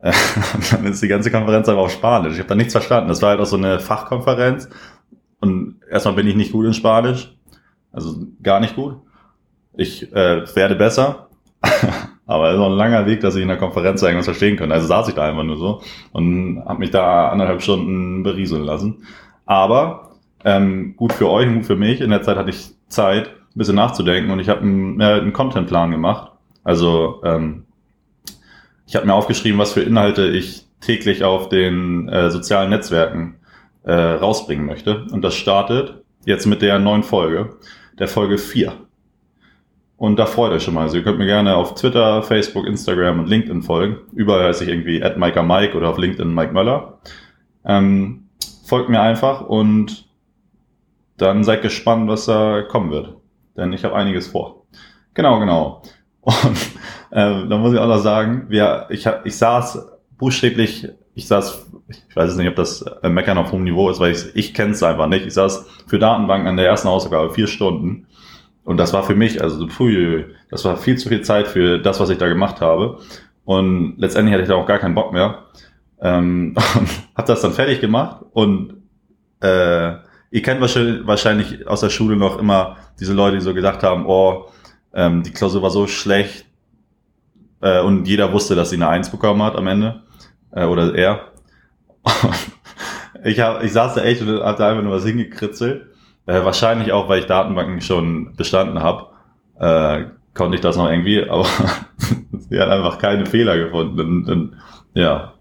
Äh, 0.00 0.12
dann 0.70 0.84
ist 0.86 1.02
die 1.02 1.08
ganze 1.08 1.30
Konferenz 1.30 1.68
aber 1.68 1.82
auf 1.82 1.92
Spanisch. 1.92 2.32
Ich 2.32 2.38
habe 2.40 2.48
da 2.48 2.54
nichts 2.54 2.72
verstanden. 2.72 3.08
Das 3.08 3.22
war 3.22 3.30
halt 3.30 3.40
auch 3.40 3.46
so 3.46 3.56
eine 3.56 3.78
Fachkonferenz 3.78 4.68
und 5.40 5.76
erstmal 5.90 6.14
bin 6.14 6.26
ich 6.26 6.34
nicht 6.34 6.52
gut 6.52 6.66
in 6.66 6.74
Spanisch, 6.74 7.36
also 7.92 8.16
gar 8.42 8.60
nicht 8.60 8.74
gut. 8.74 8.96
Ich 9.76 10.12
äh, 10.12 10.44
werde 10.56 10.74
besser, 10.74 11.28
aber 12.26 12.48
es 12.48 12.54
ist 12.54 12.60
auch 12.60 12.70
ein 12.70 12.76
langer 12.76 13.06
Weg, 13.06 13.20
dass 13.20 13.36
ich 13.36 13.42
in 13.42 13.48
der 13.48 13.58
Konferenz 13.58 14.02
irgendwas 14.02 14.24
verstehen 14.24 14.56
könnte. 14.56 14.74
Also 14.74 14.86
saß 14.86 15.08
ich 15.08 15.14
da 15.14 15.28
einfach 15.28 15.44
nur 15.44 15.56
so 15.56 15.82
und 16.12 16.62
habe 16.64 16.78
mich 16.78 16.90
da 16.90 17.28
anderthalb 17.28 17.62
Stunden 17.62 18.22
berieseln 18.22 18.64
lassen. 18.64 19.04
Aber 19.46 20.12
ähm, 20.44 20.94
gut 20.96 21.12
für 21.12 21.28
euch 21.28 21.46
und 21.46 21.54
gut 21.56 21.66
für 21.66 21.76
mich. 21.76 22.00
In 22.00 22.10
der 22.10 22.22
Zeit 22.22 22.36
hatte 22.36 22.50
ich 22.50 22.70
Zeit, 22.88 23.28
ein 23.28 23.58
bisschen 23.58 23.76
nachzudenken 23.76 24.30
und 24.30 24.40
ich 24.40 24.48
habe 24.48 24.62
einen, 24.62 25.00
äh, 25.00 25.04
einen 25.04 25.32
Contentplan 25.32 25.90
gemacht. 25.90 26.32
Also 26.64 27.20
ähm, 27.24 27.64
ich 28.86 28.96
habe 28.96 29.06
mir 29.06 29.14
aufgeschrieben, 29.14 29.58
was 29.58 29.72
für 29.72 29.82
Inhalte 29.82 30.26
ich 30.28 30.66
täglich 30.80 31.24
auf 31.24 31.48
den 31.48 32.08
äh, 32.08 32.30
sozialen 32.30 32.70
Netzwerken 32.70 33.36
äh, 33.84 33.92
rausbringen 33.92 34.66
möchte. 34.66 35.06
Und 35.10 35.22
das 35.22 35.34
startet 35.34 36.02
jetzt 36.24 36.46
mit 36.46 36.62
der 36.62 36.78
neuen 36.78 37.02
Folge, 37.02 37.56
der 37.98 38.08
Folge 38.08 38.38
4. 38.38 38.72
Und 39.96 40.18
da 40.18 40.26
freut 40.26 40.52
euch 40.52 40.62
schon 40.62 40.74
mal. 40.74 40.82
Also 40.82 40.96
ihr 40.96 41.04
könnt 41.04 41.18
mir 41.18 41.26
gerne 41.26 41.56
auf 41.56 41.74
Twitter, 41.74 42.22
Facebook, 42.22 42.66
Instagram 42.66 43.20
und 43.20 43.28
LinkedIn 43.28 43.62
folgen. 43.62 43.98
Überall 44.12 44.48
heiße 44.48 44.64
ich 44.64 44.70
irgendwie 44.70 45.02
at 45.02 45.16
Mike 45.16 45.76
oder 45.76 45.88
auf 45.88 45.98
LinkedIn 45.98 46.34
Mike 46.34 46.52
Möller. 46.52 46.98
Ähm, 47.64 48.28
folgt 48.66 48.88
mir 48.88 49.00
einfach 49.00 49.42
und 49.42 50.08
dann 51.16 51.44
seid 51.44 51.62
gespannt, 51.62 52.08
was 52.08 52.26
da 52.26 52.62
kommen 52.62 52.90
wird. 52.90 53.16
Denn 53.56 53.72
ich 53.72 53.84
habe 53.84 53.94
einiges 53.94 54.26
vor. 54.26 54.66
Genau, 55.14 55.38
genau. 55.38 55.82
Und 56.24 56.56
äh, 57.10 57.46
da 57.48 57.58
muss 57.58 57.72
ich 57.72 57.78
auch 57.78 57.86
noch 57.86 57.98
sagen, 57.98 58.46
wir, 58.48 58.86
ich, 58.90 59.06
ich 59.24 59.36
saß 59.36 59.86
buchstäblich, 60.18 60.88
ich 61.14 61.28
saß, 61.28 61.70
ich 62.08 62.16
weiß 62.16 62.34
nicht, 62.36 62.48
ob 62.48 62.56
das 62.56 62.82
äh, 62.82 63.08
Meckern 63.08 63.38
auf 63.38 63.52
hohem 63.52 63.64
Niveau 63.64 63.90
ist, 63.90 64.00
weil 64.00 64.12
ich, 64.12 64.34
ich 64.34 64.54
kenne 64.54 64.72
es 64.72 64.82
einfach 64.82 65.06
nicht. 65.06 65.26
Ich 65.26 65.34
saß 65.34 65.66
für 65.86 65.98
Datenbanken 65.98 66.48
an 66.48 66.56
der 66.56 66.66
ersten 66.66 66.88
Hausaufgabe 66.88 67.32
vier 67.32 67.46
Stunden. 67.46 68.06
Und 68.64 68.78
das 68.78 68.92
war 68.92 69.02
für 69.02 69.14
mich, 69.14 69.42
also 69.42 69.66
pfui, 69.68 70.24
das 70.50 70.64
war 70.64 70.76
viel 70.76 70.96
zu 70.96 71.08
viel 71.08 71.22
Zeit 71.22 71.46
für 71.48 71.78
das, 71.78 72.00
was 72.00 72.10
ich 72.10 72.18
da 72.18 72.28
gemacht 72.28 72.60
habe. 72.60 72.98
Und 73.44 73.96
letztendlich 73.98 74.32
hatte 74.32 74.42
ich 74.42 74.48
da 74.48 74.54
auch 74.54 74.66
gar 74.66 74.78
keinen 74.78 74.94
Bock 74.94 75.12
mehr. 75.12 75.44
Ähm, 76.00 76.54
und 76.56 76.88
hab 77.14 77.26
das 77.26 77.42
dann 77.42 77.52
fertig 77.52 77.80
gemacht 77.80 78.24
und 78.32 78.74
äh, 79.40 79.92
ihr 80.30 80.42
kennt 80.42 80.60
wahrscheinlich 80.60 81.66
aus 81.68 81.80
der 81.80 81.90
Schule 81.90 82.16
noch 82.16 82.38
immer 82.38 82.76
diese 82.98 83.12
Leute, 83.12 83.36
die 83.36 83.42
so 83.42 83.54
gesagt 83.54 83.82
haben, 83.82 84.06
oh, 84.06 84.48
ähm, 84.92 85.22
die 85.22 85.30
Klausur 85.32 85.62
war 85.62 85.70
so 85.70 85.86
schlecht 85.86 86.46
äh, 87.60 87.80
und 87.80 88.08
jeder 88.08 88.32
wusste, 88.32 88.54
dass 88.54 88.70
sie 88.70 88.76
eine 88.76 88.88
Eins 88.88 89.10
bekommen 89.10 89.42
hat 89.42 89.56
am 89.56 89.66
Ende 89.66 90.02
äh, 90.52 90.64
oder 90.64 90.94
er. 90.94 91.32
ich, 93.24 93.40
hab, 93.40 93.62
ich 93.62 93.72
saß 93.72 93.94
da 93.94 94.02
echt 94.02 94.22
und 94.22 94.42
hatte 94.42 94.66
einfach 94.66 94.82
nur 94.82 94.92
was 94.92 95.04
hingekritzelt. 95.04 95.86
Äh, 96.26 96.44
wahrscheinlich 96.44 96.92
auch, 96.92 97.08
weil 97.08 97.20
ich 97.20 97.26
Datenbanken 97.26 97.80
schon 97.80 98.34
bestanden 98.34 98.82
habe, 98.82 99.06
äh, 99.58 100.04
konnte 100.32 100.56
ich 100.56 100.60
das 100.60 100.76
noch 100.76 100.90
irgendwie, 100.90 101.22
aber 101.28 101.46
sie 102.38 102.58
hat 102.58 102.68
einfach 102.68 102.98
keine 102.98 103.26
Fehler 103.26 103.56
gefunden. 103.56 104.00
Und, 104.00 104.28
und, 104.28 104.56
ja, 104.94 105.34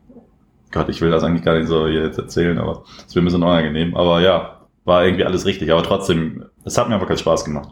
Gott, 0.71 0.89
ich 0.89 1.01
will 1.01 1.11
das 1.11 1.23
eigentlich 1.23 1.43
gar 1.43 1.55
nicht 1.55 1.67
so 1.67 1.87
jetzt 1.87 2.17
erzählen, 2.17 2.57
aber 2.57 2.83
es 3.07 3.15
wird 3.15 3.23
ein 3.23 3.25
bisschen 3.25 3.43
unangenehm. 3.43 3.95
Aber 3.95 4.21
ja, 4.21 4.61
war 4.85 5.05
irgendwie 5.05 5.25
alles 5.25 5.45
richtig. 5.45 5.71
Aber 5.71 5.83
trotzdem, 5.83 6.45
es 6.65 6.77
hat 6.77 6.89
mir 6.89 6.95
einfach 6.95 7.07
keinen 7.07 7.17
Spaß 7.17 7.45
gemacht. 7.45 7.69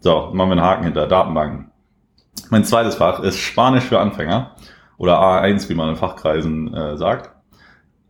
So, 0.00 0.30
machen 0.32 0.50
wir 0.50 0.52
einen 0.52 0.62
Haken 0.62 0.84
hinter 0.84 1.06
Datenbanken. 1.06 1.70
Mein 2.50 2.64
zweites 2.64 2.94
Fach 2.94 3.20
ist 3.20 3.38
Spanisch 3.38 3.84
für 3.84 3.98
Anfänger 3.98 4.52
oder 4.96 5.20
A1, 5.20 5.68
wie 5.68 5.74
man 5.74 5.90
in 5.90 5.96
Fachkreisen 5.96 6.72
äh, 6.72 6.96
sagt. 6.96 7.30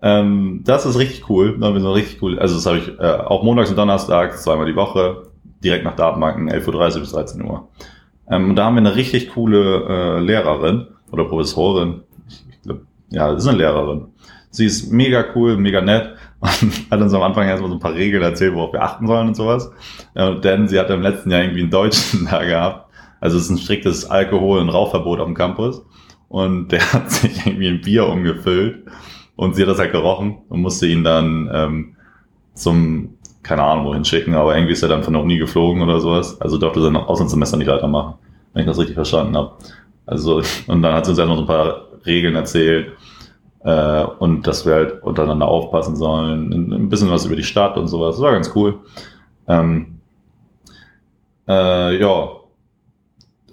Ähm, 0.00 0.62
das 0.64 0.86
ist 0.86 0.98
richtig 0.98 1.28
cool. 1.28 1.56
Da 1.58 1.66
haben 1.66 1.74
wir 1.74 1.80
so 1.80 1.92
richtig 1.92 2.22
cool. 2.22 2.38
Also 2.38 2.54
das 2.54 2.66
habe 2.66 2.78
ich 2.78 2.88
äh, 2.98 3.02
auch 3.02 3.42
montags 3.42 3.70
und 3.70 3.76
donnerstags, 3.76 4.42
zweimal 4.42 4.66
die 4.66 4.76
Woche, 4.76 5.28
direkt 5.62 5.84
nach 5.84 5.96
Datenbanken, 5.96 6.50
11.30 6.50 6.94
Uhr 6.94 7.00
bis 7.00 7.12
13 7.12 7.44
Uhr. 7.44 7.68
Ähm, 8.30 8.50
und 8.50 8.56
da 8.56 8.66
haben 8.66 8.74
wir 8.74 8.80
eine 8.80 8.94
richtig 8.94 9.30
coole 9.30 9.84
äh, 9.88 10.20
Lehrerin 10.20 10.86
oder 11.10 11.24
Professorin. 11.24 12.02
Ich, 12.28 12.44
ich 12.48 12.62
glaub, 12.62 12.80
ja, 13.10 13.32
das 13.32 13.42
ist 13.42 13.48
eine 13.48 13.58
Lehrerin. 13.58 14.06
Sie 14.50 14.66
ist 14.66 14.92
mega 14.92 15.24
cool, 15.34 15.56
mega 15.56 15.80
nett 15.80 16.14
und 16.40 16.90
hat 16.90 17.00
uns 17.00 17.12
am 17.12 17.22
Anfang 17.22 17.48
erstmal 17.48 17.70
so 17.70 17.76
ein 17.76 17.80
paar 17.80 17.94
Regeln 17.94 18.22
erzählt, 18.22 18.54
worauf 18.54 18.72
wir 18.72 18.82
achten 18.82 19.06
sollen 19.06 19.28
und 19.28 19.34
sowas. 19.34 19.70
Äh, 20.14 20.36
denn 20.40 20.68
sie 20.68 20.78
hat 20.78 20.90
im 20.90 21.02
letzten 21.02 21.30
Jahr 21.30 21.42
irgendwie 21.42 21.62
einen 21.62 21.70
Deutschen 21.70 22.26
da 22.30 22.44
gehabt. 22.44 22.88
Also 23.20 23.36
es 23.36 23.44
ist 23.44 23.50
ein 23.50 23.58
striktes 23.58 24.08
Alkohol- 24.08 24.60
und 24.60 24.68
Rauchverbot 24.68 25.18
auf 25.18 25.26
dem 25.26 25.34
Campus. 25.34 25.84
Und 26.28 26.68
der 26.68 26.80
hat 26.92 27.10
sich 27.10 27.46
irgendwie 27.46 27.68
ein 27.68 27.80
Bier 27.80 28.06
umgefüllt 28.06 28.84
und 29.38 29.54
sie 29.54 29.62
hat 29.62 29.68
das 29.68 29.78
halt 29.78 29.92
gerochen 29.92 30.38
und 30.48 30.60
musste 30.60 30.88
ihn 30.88 31.04
dann 31.04 31.48
ähm, 31.52 31.96
zum, 32.54 33.14
keine 33.44 33.62
Ahnung 33.62 33.86
wohin 33.86 34.04
schicken, 34.04 34.34
aber 34.34 34.56
irgendwie 34.56 34.72
ist 34.72 34.82
er 34.82 34.88
dann 34.88 35.04
von 35.04 35.12
der 35.12 35.22
Uni 35.22 35.38
geflogen 35.38 35.80
oder 35.80 36.00
sowas. 36.00 36.40
Also 36.40 36.58
durfte 36.58 36.90
noch 36.90 37.06
Auslandssemester 37.06 37.56
nicht 37.56 37.68
weitermachen, 37.68 38.14
wenn 38.52 38.62
ich 38.62 38.66
das 38.66 38.80
richtig 38.80 38.96
verstanden 38.96 39.36
habe. 39.36 39.52
Also, 40.06 40.42
und 40.66 40.82
dann 40.82 40.92
hat 40.92 41.04
sie 41.04 41.12
uns 41.12 41.20
erstmal 41.20 41.36
so 41.36 41.44
ein 41.44 41.46
paar 41.46 41.82
Regeln 42.04 42.34
erzählt 42.34 42.88
äh, 43.60 44.02
und 44.02 44.44
dass 44.44 44.66
wir 44.66 44.74
halt 44.74 45.02
untereinander 45.04 45.46
aufpassen 45.46 45.94
sollen, 45.94 46.72
ein 46.72 46.88
bisschen 46.88 47.08
was 47.08 47.24
über 47.24 47.36
die 47.36 47.44
Stadt 47.44 47.76
und 47.76 47.86
sowas. 47.86 48.16
Das 48.16 48.22
war 48.22 48.32
ganz 48.32 48.50
cool. 48.56 48.80
Ähm, 49.46 50.00
äh, 51.46 51.96
ja, 52.00 52.28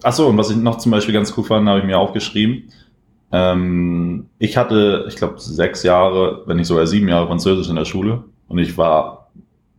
Achso, 0.01 0.27
und 0.27 0.37
was 0.37 0.49
ich 0.49 0.57
noch 0.57 0.79
zum 0.79 0.91
Beispiel 0.91 1.13
ganz 1.13 1.31
cool 1.37 1.43
fand, 1.43 1.69
habe 1.69 1.79
ich 1.79 1.85
mir 1.85 1.99
aufgeschrieben. 1.99 2.71
Ähm, 3.35 4.27
ich 4.39 4.55
hatte, 4.55 5.05
ich 5.09 5.17
glaube, 5.17 5.39
sechs 5.39 5.83
Jahre, 5.83 6.43
wenn 6.45 6.55
nicht 6.55 6.67
sogar 6.67 6.87
sieben 6.87 7.09
Jahre 7.09 7.27
Französisch 7.27 7.67
in 7.67 7.75
der 7.75 7.83
Schule. 7.83 8.23
Und 8.47 8.59
ich 8.59 8.77
war, 8.77 9.29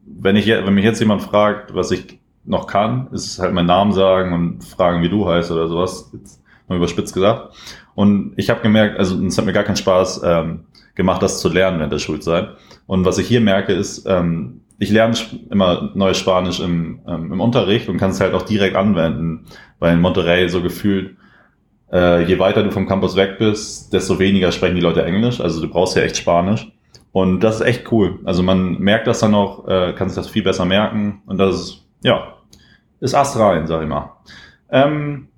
wenn 0.05 0.37
ich, 0.37 0.47
wenn 0.47 0.75
mich 0.75 0.85
jetzt 0.85 1.01
jemand 1.01 1.23
fragt, 1.23 1.75
was 1.75 1.91
ich 1.91 2.19
noch 2.45 2.67
kann, 2.67 3.09
ist 3.13 3.39
halt 3.39 3.55
meinen 3.55 3.67
Namen 3.67 3.93
sagen 3.93 4.35
und 4.35 4.63
fragen, 4.63 5.03
wie 5.03 5.09
du 5.09 5.27
heißt 5.27 5.51
oder 5.51 5.69
sowas. 5.69 6.11
Jetzt 6.13 6.43
mal 6.69 6.77
überspitzt 6.77 7.15
gesagt. 7.15 7.55
Und 7.95 8.35
ich 8.37 8.51
habe 8.51 8.61
gemerkt, 8.61 8.99
also 8.99 9.19
es 9.25 9.39
hat 9.39 9.47
mir 9.47 9.55
gar 9.55 9.65
keinen 9.65 9.77
Spaß 9.77 10.21
ähm, 10.23 10.65
gemacht, 10.95 11.23
das 11.23 11.41
zu 11.41 11.49
lernen 11.49 11.79
während 11.79 11.95
der 11.95 11.99
Schulzeit. 11.99 12.51
Und 12.87 13.07
was 13.07 13.17
ich 13.17 13.27
hier 13.27 13.41
merke, 13.41 13.73
ist, 13.73 14.05
ähm, 14.07 14.61
ich 14.79 14.91
lerne 14.91 15.17
immer 15.51 15.93
neues 15.95 16.19
Spanisch 16.19 16.61
im, 16.61 17.01
ähm, 17.09 17.33
im 17.33 17.41
Unterricht 17.41 17.89
und 17.89 17.97
kann 17.97 18.11
es 18.11 18.21
halt 18.21 18.35
auch 18.35 18.43
direkt 18.43 18.77
anwenden, 18.77 19.47
weil 19.79 19.95
in 19.95 20.03
Monterrey 20.03 20.47
so 20.51 20.61
gefühlt, 20.61 21.17
äh, 21.93 22.25
je 22.25 22.39
weiter 22.39 22.63
du 22.63 22.71
vom 22.71 22.87
Campus 22.87 23.17
weg 23.17 23.39
bist, 23.39 23.93
desto 23.93 24.19
weniger 24.19 24.53
sprechen 24.53 24.75
die 24.75 24.81
Leute 24.81 25.05
Englisch. 25.05 25.41
Also 25.41 25.61
du 25.61 25.69
brauchst 25.69 25.97
ja 25.97 26.03
echt 26.03 26.17
Spanisch. 26.17 26.71
Und 27.13 27.41
das 27.41 27.57
ist 27.57 27.67
echt 27.67 27.91
cool. 27.93 28.19
Also 28.25 28.43
man 28.43 28.79
merkt 28.79 29.07
das 29.07 29.21
dann 29.21 29.35
auch, 29.35 29.67
äh, 29.67 29.95
kann 29.95 30.09
sich 30.09 30.17
das 30.17 30.29
viel 30.29 30.43
besser 30.43 30.65
merken. 30.65 31.23
Und 31.27 31.39
das 31.39 31.55
ist, 31.55 31.85
ja, 32.03 32.35
ist 33.01 33.15
astrein, 33.15 33.67
sag 33.67 33.83
ich 33.83 33.89
mal. 33.89 34.13
Ähm, 34.71 35.29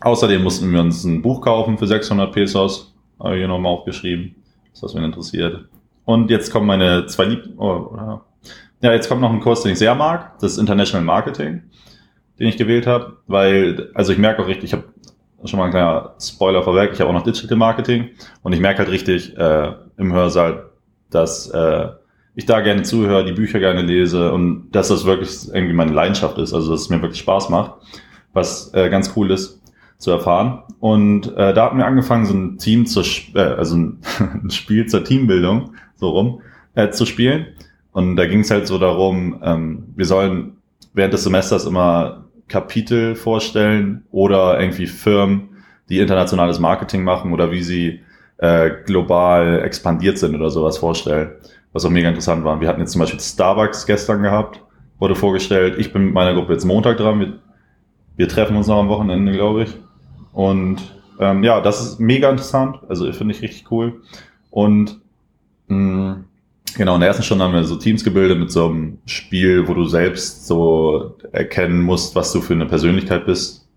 außerdem 0.00 0.42
mussten 0.42 0.72
wir 0.72 0.80
uns 0.80 1.04
ein 1.04 1.22
Buch 1.22 1.40
kaufen 1.40 1.78
für 1.78 1.86
600 1.86 2.32
Pesos. 2.32 2.94
Habe 3.20 3.34
ich 3.34 3.38
hier 3.38 3.48
nochmal 3.48 3.72
aufgeschrieben. 3.72 4.34
Das, 4.72 4.82
was 4.82 4.94
mich 4.94 5.04
interessiert. 5.04 5.66
Und 6.04 6.30
jetzt 6.30 6.50
kommen 6.50 6.66
meine 6.66 7.06
zwei 7.06 7.26
Lieb... 7.26 7.44
Oh, 7.58 7.96
ja, 8.82 8.92
jetzt 8.92 9.08
kommt 9.08 9.20
noch 9.20 9.32
ein 9.32 9.40
Kurs, 9.40 9.62
den 9.62 9.72
ich 9.72 9.78
sehr 9.78 9.94
mag. 9.94 10.38
Das 10.40 10.52
ist 10.52 10.58
International 10.58 11.04
Marketing, 11.04 11.62
den 12.38 12.46
ich 12.48 12.56
gewählt 12.56 12.86
habe, 12.86 13.18
weil, 13.26 13.90
also 13.94 14.12
ich 14.12 14.18
merke 14.18 14.42
auch 14.42 14.48
richtig, 14.48 14.64
ich 14.64 14.72
habe 14.72 14.84
schon 15.44 15.58
mal 15.58 15.66
ein 15.66 15.70
kleiner 15.70 16.14
Spoiler 16.20 16.62
vorweg, 16.62 16.90
ich 16.92 17.00
habe 17.00 17.10
auch 17.10 17.14
noch 17.14 17.24
Digital 17.24 17.56
Marketing 17.56 18.10
und 18.42 18.52
ich 18.52 18.60
merke 18.60 18.80
halt 18.80 18.90
richtig 18.90 19.36
äh, 19.36 19.72
im 19.96 20.12
Hörsaal, 20.12 20.70
dass 21.10 21.48
äh, 21.50 21.88
ich 22.34 22.46
da 22.46 22.60
gerne 22.60 22.82
zuhöre, 22.82 23.24
die 23.24 23.32
Bücher 23.32 23.58
gerne 23.58 23.82
lese 23.82 24.32
und 24.32 24.70
dass 24.72 24.88
das 24.88 25.04
wirklich 25.04 25.48
irgendwie 25.52 25.74
meine 25.74 25.92
Leidenschaft 25.92 26.38
ist, 26.38 26.54
also 26.54 26.72
dass 26.72 26.82
es 26.82 26.90
mir 26.90 27.02
wirklich 27.02 27.20
Spaß 27.20 27.48
macht, 27.50 27.72
was 28.32 28.72
äh, 28.74 28.88
ganz 28.88 29.12
cool 29.16 29.30
ist 29.30 29.60
zu 29.98 30.10
erfahren. 30.10 30.62
Und 30.80 31.36
äh, 31.36 31.52
da 31.52 31.66
hatten 31.66 31.78
wir 31.78 31.86
angefangen, 31.86 32.24
so 32.24 32.34
ein 32.34 32.58
Team 32.58 32.86
zu, 32.86 33.02
äh, 33.34 33.40
also 33.40 33.76
ein, 33.76 33.98
ein 34.44 34.50
Spiel 34.50 34.86
zur 34.86 35.04
Teambildung, 35.04 35.74
so 35.96 36.10
rum, 36.10 36.40
äh, 36.74 36.90
zu 36.90 37.04
spielen. 37.04 37.46
Und 37.92 38.16
da 38.16 38.26
ging 38.26 38.40
es 38.40 38.50
halt 38.50 38.66
so 38.66 38.78
darum, 38.78 39.40
ähm, 39.42 39.84
wir 39.96 40.06
sollen 40.06 40.56
während 40.94 41.12
des 41.12 41.24
Semesters 41.24 41.66
immer 41.66 42.24
Kapitel 42.50 43.14
vorstellen 43.14 44.04
oder 44.10 44.60
irgendwie 44.60 44.86
Firmen, 44.86 45.62
die 45.88 46.00
internationales 46.00 46.58
Marketing 46.58 47.02
machen 47.02 47.32
oder 47.32 47.50
wie 47.50 47.62
sie 47.62 48.00
äh, 48.36 48.70
global 48.84 49.62
expandiert 49.62 50.18
sind 50.18 50.34
oder 50.34 50.50
sowas 50.50 50.78
vorstellen. 50.78 51.32
Was 51.72 51.84
auch 51.84 51.90
mega 51.90 52.08
interessant 52.08 52.44
war. 52.44 52.60
Wir 52.60 52.68
hatten 52.68 52.80
jetzt 52.80 52.92
zum 52.92 53.00
Beispiel 53.00 53.20
Starbucks 53.20 53.86
gestern 53.86 54.22
gehabt, 54.22 54.60
wurde 54.98 55.14
vorgestellt. 55.14 55.76
Ich 55.78 55.92
bin 55.92 56.06
mit 56.06 56.14
meiner 56.14 56.34
Gruppe 56.34 56.52
jetzt 56.52 56.64
Montag 56.64 56.98
dran. 56.98 57.20
Wir, 57.20 57.38
wir 58.16 58.28
treffen 58.28 58.56
uns 58.56 58.66
noch 58.66 58.78
am 58.78 58.88
Wochenende, 58.88 59.32
glaube 59.32 59.62
ich. 59.62 59.76
Und 60.32 60.78
ähm, 61.20 61.44
ja, 61.44 61.60
das 61.60 61.80
ist 61.80 62.00
mega 62.00 62.28
interessant. 62.28 62.78
Also 62.88 63.10
finde 63.12 63.34
ich 63.34 63.42
richtig 63.42 63.70
cool. 63.70 64.02
Und 64.50 65.00
mh, 65.68 65.76
mm, 65.76 66.24
Genau, 66.76 66.94
in 66.94 67.00
der 67.00 67.08
ersten 67.08 67.22
Stunde 67.22 67.44
haben 67.44 67.54
wir 67.54 67.64
so 67.64 67.76
Teams 67.76 68.04
gebildet 68.04 68.38
mit 68.38 68.50
so 68.50 68.66
einem 68.66 68.98
Spiel, 69.06 69.66
wo 69.66 69.74
du 69.74 69.86
selbst 69.86 70.46
so 70.46 71.16
erkennen 71.32 71.82
musst, 71.82 72.14
was 72.14 72.32
du 72.32 72.40
für 72.40 72.54
eine 72.54 72.66
Persönlichkeit 72.66 73.26
bist 73.26 73.68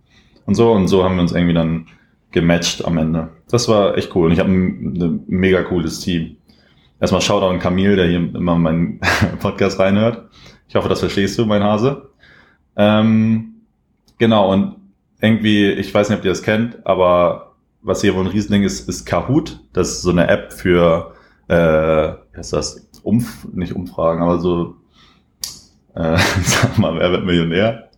und 0.46 0.56
so. 0.56 0.72
Und 0.72 0.88
so 0.88 1.04
haben 1.04 1.16
wir 1.16 1.22
uns 1.22 1.32
irgendwie 1.32 1.54
dann 1.54 1.88
gematcht 2.32 2.86
am 2.86 2.98
Ende. 2.98 3.30
Das 3.50 3.68
war 3.68 3.98
echt 3.98 4.16
cool 4.16 4.28
und 4.28 4.34
ich 4.34 4.40
habe 4.40 4.52
ein, 4.52 4.96
ein 5.02 5.24
mega 5.28 5.64
cooles 5.64 6.00
Team. 6.00 6.38
Erstmal 7.00 7.22
Shoutout 7.22 7.48
an 7.48 7.60
Camille, 7.60 7.96
der 7.96 8.08
hier 8.08 8.18
immer 8.18 8.56
meinen 8.56 9.00
Podcast 9.40 9.80
reinhört. 9.80 10.30
Ich 10.68 10.76
hoffe, 10.76 10.90
das 10.90 11.00
verstehst 11.00 11.38
du, 11.38 11.46
mein 11.46 11.64
Hase. 11.64 12.10
Ähm, 12.76 13.62
genau, 14.18 14.52
und 14.52 14.76
irgendwie, 15.22 15.70
ich 15.72 15.94
weiß 15.94 16.10
nicht, 16.10 16.20
ob 16.20 16.26
ihr 16.26 16.32
das 16.32 16.44
kennt, 16.44 16.86
aber 16.86 17.54
was 17.82 18.02
hier 18.02 18.16
wohl 18.16 18.24
ein 18.26 18.32
Riesending 18.32 18.64
ist, 18.64 18.88
ist 18.88 19.06
Kahoot. 19.06 19.60
Das 19.74 19.90
ist 19.90 20.02
so 20.02 20.12
eine 20.12 20.28
App 20.28 20.54
für 20.54 21.14
äh, 21.48 22.14
wie 22.34 22.38
heißt 22.38 22.54
das, 22.54 22.90
Umf 23.04 23.48
nicht 23.54 23.74
Umfragen, 23.74 24.22
aber 24.22 24.40
so, 24.40 24.76
äh, 25.96 26.18
sag 26.44 26.78
mal, 26.78 27.00
wer 27.00 27.12
wird 27.12 27.26
Millionär? 27.26 27.90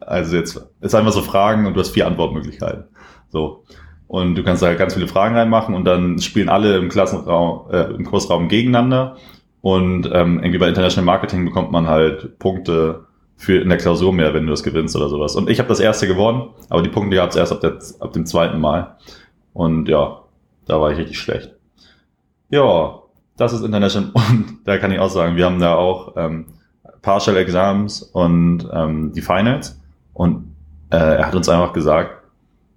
Also 0.00 0.36
jetzt 0.36 0.60
ist 0.80 0.94
einfach 0.94 1.12
so 1.12 1.22
Fragen 1.22 1.66
und 1.66 1.74
du 1.74 1.80
hast 1.80 1.90
vier 1.90 2.06
Antwortmöglichkeiten. 2.06 2.84
So. 3.30 3.64
Und 4.08 4.34
du 4.34 4.42
kannst 4.42 4.62
da 4.62 4.74
ganz 4.74 4.94
viele 4.94 5.08
Fragen 5.08 5.36
reinmachen 5.36 5.74
und 5.74 5.84
dann 5.84 6.18
spielen 6.18 6.48
alle 6.48 6.76
im 6.76 6.88
Klassenraum, 6.88 7.70
äh, 7.70 7.94
im 7.94 8.04
Kursraum 8.04 8.48
gegeneinander. 8.48 9.16
Und 9.62 10.10
ähm, 10.12 10.40
irgendwie 10.40 10.58
bei 10.58 10.68
International 10.68 11.06
Marketing 11.06 11.44
bekommt 11.44 11.70
man 11.70 11.86
halt 11.86 12.38
Punkte 12.40 13.06
für 13.36 13.60
in 13.60 13.68
der 13.68 13.78
Klausur 13.78 14.12
mehr, 14.12 14.34
wenn 14.34 14.44
du 14.44 14.50
das 14.50 14.64
gewinnst 14.64 14.96
oder 14.96 15.08
sowas. 15.08 15.36
Und 15.36 15.48
ich 15.48 15.60
habe 15.60 15.68
das 15.68 15.80
erste 15.80 16.06
gewonnen, 16.06 16.50
aber 16.68 16.82
die 16.82 16.90
Punkte 16.90 17.16
gab 17.16 17.30
es 17.30 17.36
erst 17.36 17.52
ab, 17.52 17.60
der, 17.60 17.78
ab 18.00 18.12
dem 18.12 18.26
zweiten 18.26 18.60
Mal. 18.60 18.96
Und 19.52 19.88
ja, 19.88 20.22
da 20.66 20.80
war 20.80 20.92
ich 20.92 20.98
richtig 20.98 21.18
schlecht. 21.18 21.54
Ja, 22.50 23.01
das 23.36 23.52
ist 23.52 23.62
International. 23.62 24.10
Und 24.30 24.58
da 24.64 24.78
kann 24.78 24.92
ich 24.92 24.98
auch 24.98 25.10
sagen, 25.10 25.36
wir 25.36 25.46
haben 25.46 25.60
da 25.60 25.74
auch 25.74 26.14
ähm, 26.16 26.46
Partial 27.02 27.36
Exams 27.36 28.02
und 28.02 28.68
ähm, 28.72 29.12
die 29.12 29.22
Finals. 29.22 29.80
Und 30.14 30.54
äh, 30.90 30.96
er 30.96 31.26
hat 31.26 31.34
uns 31.34 31.48
einfach 31.48 31.72
gesagt, 31.72 32.22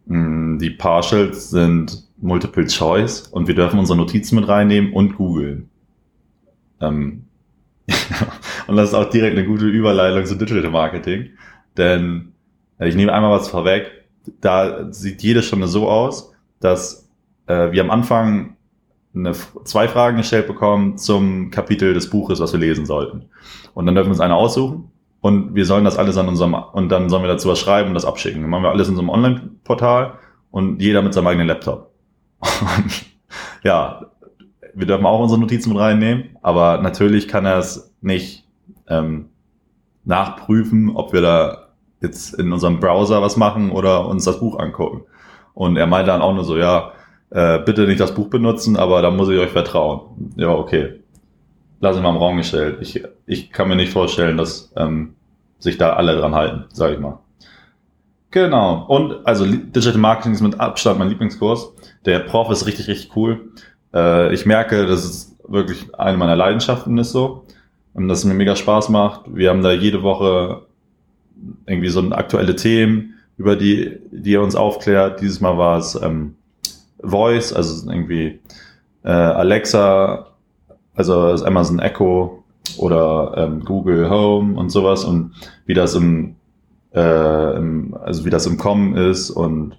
mh, 0.07 0.17
hm, 0.17 0.59
die 0.59 0.71
Partials 0.71 1.51
sind 1.51 2.03
Multiple 2.17 2.65
Choice 2.65 3.27
und 3.27 3.47
wir 3.47 3.55
dürfen 3.55 3.79
unsere 3.79 3.97
Notizen 3.97 4.35
mit 4.35 4.47
reinnehmen 4.47 4.93
und 4.93 5.15
googeln. 5.15 5.69
Ähm, 6.81 7.25
und 8.67 8.77
das 8.77 8.89
ist 8.89 8.95
auch 8.95 9.09
direkt 9.09 9.37
eine 9.37 9.45
gute 9.45 9.65
Überleitung 9.65 10.25
zu 10.25 10.35
Digital 10.35 10.71
Marketing, 10.71 11.29
denn 11.77 12.33
äh, 12.79 12.89
ich 12.89 12.95
nehme 12.95 13.13
einmal 13.13 13.31
was 13.31 13.47
vorweg. 13.47 13.91
Da 14.41 14.91
sieht 14.91 15.21
jede 15.21 15.43
Stunde 15.43 15.67
so 15.67 15.87
aus, 15.87 16.33
dass 16.59 17.07
äh, 17.45 17.71
wir 17.71 17.83
am 17.83 17.91
Anfang 17.91 18.54
eine, 19.15 19.33
zwei 19.63 19.87
Fragen 19.87 20.17
gestellt 20.17 20.47
bekommen 20.47 20.97
zum 20.97 21.51
Kapitel 21.51 21.93
des 21.93 22.09
Buches, 22.09 22.39
was 22.39 22.53
wir 22.53 22.59
lesen 22.59 22.85
sollten. 22.85 23.25
Und 23.73 23.85
dann 23.85 23.95
dürfen 23.95 24.09
wir 24.09 24.13
uns 24.13 24.19
eine 24.19 24.35
aussuchen 24.35 24.91
und 25.21 25.55
wir 25.55 25.65
sollen 25.65 25.85
das 25.85 25.97
alles 25.97 26.17
an 26.17 26.27
unserem, 26.27 26.53
und 26.53 26.89
dann 26.89 27.09
sollen 27.09 27.23
wir 27.23 27.27
dazu 27.27 27.49
was 27.49 27.59
schreiben 27.59 27.89
und 27.89 27.95
das 27.95 28.05
abschicken. 28.05 28.41
Dann 28.41 28.49
machen 28.49 28.63
wir 28.63 28.69
alles 28.69 28.89
in 28.89 28.95
so 28.95 29.01
Online-Portal 29.01 30.13
und 30.51 30.81
jeder 30.81 31.01
mit 31.01 31.13
seinem 31.13 31.27
eigenen 31.27 31.47
Laptop. 31.47 31.91
Und 32.39 33.05
ja, 33.63 34.05
wir 34.73 34.85
dürfen 34.85 35.05
auch 35.05 35.19
unsere 35.19 35.39
Notizen 35.39 35.69
mit 35.69 35.79
reinnehmen, 35.79 36.37
aber 36.41 36.79
natürlich 36.81 37.27
kann 37.27 37.45
er 37.45 37.57
es 37.57 37.93
nicht 38.01 38.45
ähm, 38.87 39.29
nachprüfen, 40.03 40.91
ob 40.95 41.13
wir 41.13 41.21
da 41.21 41.69
jetzt 42.01 42.35
in 42.35 42.51
unserem 42.53 42.79
Browser 42.79 43.21
was 43.21 43.37
machen 43.37 43.71
oder 43.71 44.07
uns 44.07 44.25
das 44.25 44.39
Buch 44.39 44.59
angucken. 44.59 45.03
Und 45.53 45.77
er 45.77 45.87
meinte 45.87 46.11
dann 46.11 46.21
auch 46.21 46.33
nur 46.33 46.43
so, 46.43 46.57
ja, 46.57 46.91
äh, 47.31 47.59
bitte 47.59 47.87
nicht 47.87 47.99
das 47.99 48.13
Buch 48.13 48.29
benutzen, 48.29 48.77
aber 48.77 49.01
da 49.01 49.11
muss 49.11 49.29
ich 49.29 49.39
euch 49.39 49.51
vertrauen. 49.51 50.33
Ja, 50.35 50.49
okay. 50.49 50.99
Lass 51.81 51.97
ich 51.97 52.01
mal 52.01 52.11
im 52.11 52.17
Raum 52.17 52.37
gestellt. 52.37 52.77
Ich, 52.81 53.03
ich 53.25 53.51
kann 53.51 53.67
mir 53.67 53.75
nicht 53.75 53.91
vorstellen, 53.91 54.37
dass 54.37 54.71
ähm, 54.75 55.15
sich 55.59 55.77
da 55.77 55.93
alle 55.93 56.15
dran 56.15 56.35
halten, 56.35 56.65
sage 56.71 56.95
ich 56.95 56.99
mal. 56.99 57.19
Genau. 58.31 58.85
Und 58.87 59.25
also 59.25 59.45
Digital 59.45 59.97
Marketing 59.97 60.33
ist 60.33 60.41
mit 60.41 60.59
Abstand 60.59 60.99
mein 60.99 61.09
Lieblingskurs. 61.09 61.73
Der 62.05 62.19
Prof 62.19 62.49
ist 62.51 62.67
richtig, 62.67 62.87
richtig 62.87 63.15
cool. 63.15 63.51
Äh, 63.93 64.33
ich 64.33 64.45
merke, 64.45 64.85
dass 64.85 65.05
es 65.05 65.35
wirklich 65.47 65.93
eine 65.95 66.17
meiner 66.17 66.35
Leidenschaften 66.35 66.97
ist 66.97 67.11
so. 67.11 67.45
Und 67.93 68.09
dass 68.09 68.19
es 68.19 68.25
mir 68.25 68.33
mega 68.33 68.55
Spaß 68.55 68.89
macht. 68.89 69.21
Wir 69.33 69.49
haben 69.49 69.63
da 69.63 69.71
jede 69.71 70.03
Woche 70.03 70.63
irgendwie 71.65 71.89
so 71.89 72.01
aktuelle 72.11 72.55
Themen, 72.55 73.13
über 73.37 73.55
die, 73.55 73.99
die 74.11 74.35
er 74.35 74.41
uns 74.41 74.55
aufklärt. 74.55 75.21
Dieses 75.21 75.39
Mal 75.39 75.57
war 75.57 75.77
es 75.77 75.95
ähm, 76.01 76.35
Voice, 77.01 77.53
also 77.53 77.89
irgendwie 77.89 78.39
äh, 79.03 79.11
Alexa, 79.11 80.27
also 80.95 81.29
das 81.29 81.43
Amazon 81.43 81.79
Echo 81.79 82.43
oder 82.77 83.33
ähm, 83.37 83.63
Google 83.63 84.09
Home 84.09 84.57
und 84.57 84.69
sowas 84.69 85.03
und 85.03 85.33
wie 85.65 85.73
das 85.73 85.95
im, 85.95 86.35
äh, 86.93 87.57
im, 87.57 87.95
also 88.01 88.25
wie 88.25 88.29
das 88.29 88.45
im 88.45 88.57
Kommen 88.57 88.95
ist 88.95 89.29
und 89.29 89.77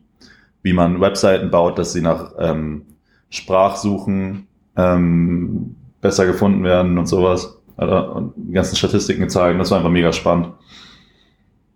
wie 0.63 0.73
man 0.73 1.01
Webseiten 1.01 1.51
baut, 1.51 1.79
dass 1.79 1.93
sie 1.93 2.03
nach 2.03 2.33
ähm, 2.39 2.83
Sprachsuchen 3.31 4.47
ähm, 4.77 5.77
besser 6.01 6.27
gefunden 6.27 6.65
werden 6.65 6.99
und 6.99 7.07
sowas. 7.07 7.59
Also, 7.77 7.97
und 8.13 8.33
die 8.37 8.53
ganzen 8.53 8.77
Statistiken 8.77 9.29
zeigen, 9.29 9.59
das 9.59 9.71
war 9.71 9.79
einfach 9.79 9.91
mega 9.91 10.13
spannend. 10.13 10.53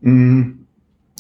Mhm. 0.01 0.67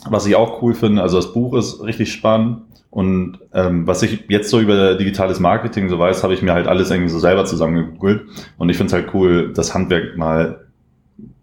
Was 0.08 0.26
ich 0.26 0.34
auch 0.34 0.62
cool 0.62 0.72
finde, 0.72 1.02
also 1.02 1.16
das 1.16 1.32
Buch 1.34 1.54
ist 1.54 1.82
richtig 1.82 2.12
spannend 2.12 2.62
und 2.90 3.38
ähm, 3.52 3.86
was 3.86 4.02
ich 4.02 4.24
jetzt 4.28 4.50
so 4.50 4.58
über 4.60 4.94
digitales 4.96 5.38
Marketing 5.38 5.88
so 5.88 5.98
weiß, 5.98 6.24
habe 6.24 6.34
ich 6.34 6.42
mir 6.42 6.52
halt 6.52 6.66
alles 6.66 6.90
irgendwie 6.90 7.10
so 7.10 7.20
selber 7.20 7.44
zusammengegoogelt 7.44 8.22
und 8.58 8.68
ich 8.68 8.76
finde 8.76 8.88
es 8.88 8.92
halt 8.92 9.14
cool, 9.14 9.52
das 9.54 9.74
Handwerk 9.74 10.16
mal 10.16 10.66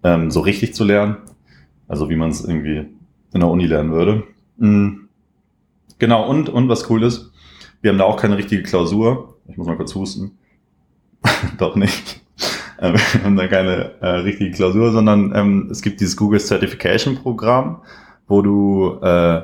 ähm, 0.03 0.29
so 0.29 0.41
richtig 0.41 0.75
zu 0.75 0.83
lernen, 0.83 1.17
also 1.88 2.10
wie 2.10 2.17
man 2.17 2.29
es 2.31 2.43
irgendwie 2.43 2.86
in 3.33 3.39
der 3.39 3.49
Uni 3.49 3.65
lernen 3.65 3.91
würde. 3.91 4.23
Mhm. 4.57 5.07
Genau, 5.99 6.27
und, 6.29 6.49
und 6.49 6.69
was 6.69 6.89
cool 6.89 7.03
ist, 7.03 7.31
wir 7.81 7.91
haben 7.91 7.97
da 7.97 8.03
auch 8.03 8.17
keine 8.17 8.38
richtige 8.38 8.63
Klausur. 8.63 9.36
Ich 9.47 9.57
muss 9.57 9.67
mal 9.67 9.77
kurz 9.77 9.95
husten. 9.95 10.38
Doch 11.57 11.75
nicht. 11.75 12.21
Äh, 12.77 12.93
wir 12.93 13.23
haben 13.23 13.38
da 13.38 13.47
keine 13.47 13.93
äh, 14.01 14.07
richtige 14.07 14.51
Klausur, 14.51 14.91
sondern 14.91 15.33
ähm, 15.36 15.69
es 15.71 15.81
gibt 15.81 16.01
dieses 16.01 16.17
Google 16.17 16.39
Certification 16.39 17.15
Programm, 17.15 17.81
wo 18.27 18.41
du 18.41 18.99
äh, 19.01 19.41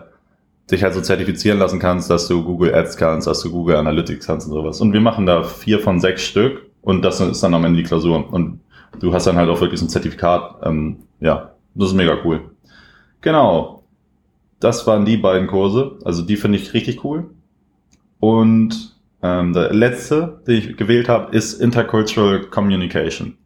dich 0.72 0.84
halt 0.84 0.94
so 0.94 1.02
zertifizieren 1.02 1.60
lassen 1.60 1.80
kannst, 1.80 2.10
dass 2.10 2.28
du 2.28 2.44
Google 2.44 2.74
Ads 2.74 2.98
kannst, 2.98 3.28
dass 3.28 3.42
du 3.42 3.52
Google 3.52 3.76
Analytics 3.76 4.26
kannst 4.26 4.48
und 4.48 4.54
sowas. 4.54 4.82
Und 4.82 4.94
wir 4.94 5.02
machen 5.02 5.26
da 5.26 5.44
vier 5.44 5.80
von 5.80 6.00
sechs 6.00 6.24
Stück 6.24 6.70
und 6.82 7.04
das 7.04 7.20
ist 7.20 7.44
dann 7.44 7.54
am 7.54 7.66
Ende 7.66 7.82
die 7.82 7.88
Klausur. 7.88 8.32
Und 8.32 8.62
du 9.00 9.14
hast 9.14 9.28
dann 9.28 9.38
halt 9.38 9.50
auch 9.50 9.62
wirklich 9.62 9.82
ein 9.82 9.90
Zertifikat. 9.90 10.58
Ähm, 10.64 10.98
ja, 11.20 11.52
das 11.76 11.90
ist 11.90 11.96
mega 11.96 12.18
cool. 12.24 12.52
Genau. 13.22 13.84
Das 14.60 14.88
waren 14.88 15.06
die 15.06 15.18
beiden 15.18 15.48
Kurse. 15.48 15.98
Also 16.06 16.22
die 16.22 16.38
finde 16.38 16.58
ich 16.58 16.74
richtig 16.74 17.04
cool. 17.04 17.32
Und 18.20 18.96
ähm, 19.22 19.52
der 19.54 19.74
letzte, 19.74 20.42
den 20.48 20.58
ich 20.58 20.78
gewählt 20.78 21.10
habe, 21.10 21.36
ist 21.36 21.60
Intercultural 21.60 22.42
Communication. 22.42 23.38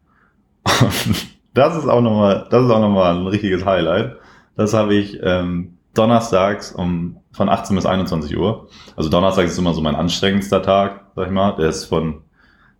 Das 1.54 1.76
ist 1.76 1.88
auch 1.88 2.02
nochmal, 2.02 2.46
das 2.52 2.66
ist 2.66 2.70
auch 2.70 2.80
nochmal 2.80 3.16
ein 3.16 3.26
richtiges 3.26 3.66
Highlight. 3.66 4.18
Das 4.56 4.76
habe 4.76 4.94
ich 4.94 5.18
ähm, 5.24 5.77
donnerstags 5.98 6.72
um 6.72 7.18
von 7.32 7.50
18 7.50 7.76
bis 7.76 7.86
21 7.86 8.38
Uhr. 8.38 8.68
Also 8.96 9.10
Donnerstag 9.10 9.46
ist 9.46 9.58
immer 9.58 9.74
so 9.74 9.82
mein 9.82 9.96
anstrengendster 9.96 10.62
Tag, 10.62 11.06
sag 11.16 11.28
ich 11.28 11.34
mal. 11.34 11.56
Der 11.56 11.70
ist 11.70 11.86
von 11.86 12.22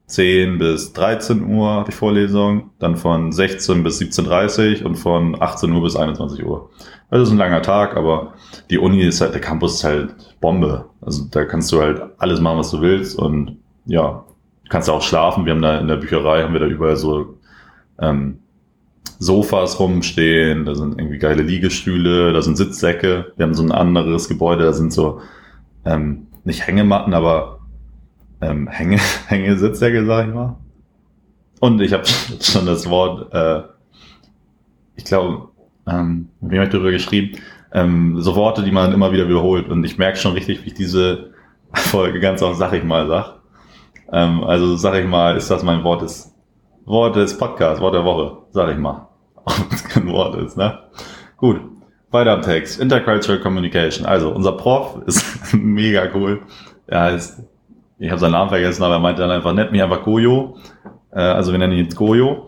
10 0.08 0.58
bis 0.58 0.94
13 0.94 1.46
Uhr 1.46 1.86
ich 1.88 1.96
Vorlesung, 1.96 2.72
dann 2.80 2.96
von 2.96 3.32
16 3.32 3.84
bis 3.84 4.00
17.30 4.00 4.82
Uhr 4.82 4.86
und 4.88 4.96
von 4.96 5.42
18 5.42 5.72
Uhr 5.72 5.84
bis 5.84 5.96
21 5.96 6.46
Uhr. 6.46 6.70
Das 7.10 7.22
ist 7.22 7.32
ein 7.32 7.38
langer 7.38 7.62
Tag, 7.62 7.96
aber 7.96 8.34
die 8.70 8.80
Uni 8.80 9.02
ist 9.02 9.22
halt, 9.22 9.34
der 9.34 9.42
Campus 9.42 9.76
ist 9.76 9.84
halt 9.84 10.16
Bombe. 10.40 10.86
Also 11.02 11.26
da 11.30 11.46
kannst 11.46 11.72
du 11.72 11.82
halt 11.82 12.02
alles 12.18 12.40
machen, 12.40 12.60
was 12.60 12.72
du 12.72 12.82
willst 12.82 13.18
und 13.18 13.58
ja, 13.86 14.24
kannst 14.70 14.88
du 14.88 14.94
auch 14.94 15.02
schlafen. 15.02 15.46
Wir 15.46 15.54
haben 15.54 15.62
da 15.62 15.78
in 15.78 15.88
der 15.88 15.98
Bücherei, 15.98 16.44
haben 16.44 16.54
wir 16.54 16.62
da 16.62 16.68
überall 16.68 16.96
so 16.96 17.38
ähm, 18.00 18.40
Sofas 19.20 19.80
rumstehen, 19.80 20.66
da 20.66 20.76
sind 20.76 21.00
irgendwie 21.00 21.18
geile 21.18 21.42
Liegestühle, 21.42 22.34
da 22.34 22.42
sind 22.42 22.56
Sitzsäcke. 22.56 23.34
Wir 23.36 23.46
haben 23.46 23.54
so 23.54 23.64
ein 23.64 23.72
anderes 23.72 24.28
Gebäude, 24.28 24.66
da 24.66 24.74
sind 24.74 24.94
so 24.94 25.22
ähm, 25.86 26.28
nicht 26.44 26.68
Hängematten, 26.68 27.14
aber 27.14 27.60
ähm, 28.42 28.68
Hänge, 28.68 29.00
Hängesitzdecke, 29.28 30.06
sag 30.06 30.28
ich 30.28 30.34
mal. 30.34 30.58
Und 31.60 31.82
ich 31.82 31.94
habe 31.94 32.04
schon 32.42 32.66
das 32.66 32.90
Wort, 32.90 33.34
äh, 33.34 33.64
ich 34.96 35.06
glaube, 35.06 35.50
ähm, 35.88 36.30
wie 36.42 36.58
habe 36.58 36.66
ich 36.66 36.72
darüber 36.72 36.92
geschrieben, 36.92 37.40
ähm, 37.74 38.22
so 38.22 38.36
Worte, 38.36 38.64
die 38.64 38.72
man 38.72 38.94
immer 38.94 39.12
wieder 39.12 39.28
wiederholt. 39.28 39.70
Und 39.70 39.84
ich 39.84 39.98
merke 39.98 40.18
schon 40.18 40.34
richtig, 40.34 40.64
wie 40.64 40.68
ich 40.68 40.74
diese 40.74 41.32
Folge 41.74 42.20
ganz 42.20 42.42
oft, 42.42 42.58
sag 42.58 42.74
ich 42.74 42.84
mal, 42.84 43.08
sag. 43.08 43.40
Ähm, 44.12 44.44
also 44.44 44.76
sag 44.76 44.96
ich 44.96 45.08
mal, 45.08 45.36
ist 45.36 45.50
das 45.50 45.64
mein 45.64 45.84
Wort 45.84 46.02
des, 46.02 46.34
Wort 46.88 47.16
des 47.16 47.38
Podcasts, 47.38 47.80
Wort 47.80 47.94
der 47.94 48.04
Woche, 48.04 48.38
sag 48.50 48.72
ich 48.72 48.78
mal. 48.78 49.08
Ob 49.46 49.72
es 49.72 49.84
kein 49.88 50.08
Wort 50.08 50.36
ist, 50.36 50.58
ne? 50.58 50.80
Gut. 51.38 51.62
Weiter 52.10 52.32
am 52.32 52.42
Text. 52.42 52.80
Intercultural 52.80 53.40
Communication. 53.40 54.06
Also, 54.06 54.32
unser 54.32 54.54
Prof 54.54 55.02
ist 55.06 55.24
mega 55.54 56.08
cool. 56.16 56.42
Er 56.88 57.02
heißt 57.02 57.44
ich 58.00 58.10
habe 58.10 58.20
seinen 58.20 58.34
Namen 58.34 58.50
vergessen, 58.50 58.84
aber 58.84 58.96
er 58.96 59.00
meinte 59.00 59.22
dann 59.22 59.32
einfach, 59.32 59.54
nennt 59.54 59.72
mich 59.72 59.82
einfach 59.82 60.04
Goyo. 60.04 60.58
Äh, 61.12 61.20
also 61.20 61.52
wir 61.52 61.60
nennen 61.60 61.74
ihn 61.74 61.86
jetzt 61.86 61.96
Goyo. 61.96 62.48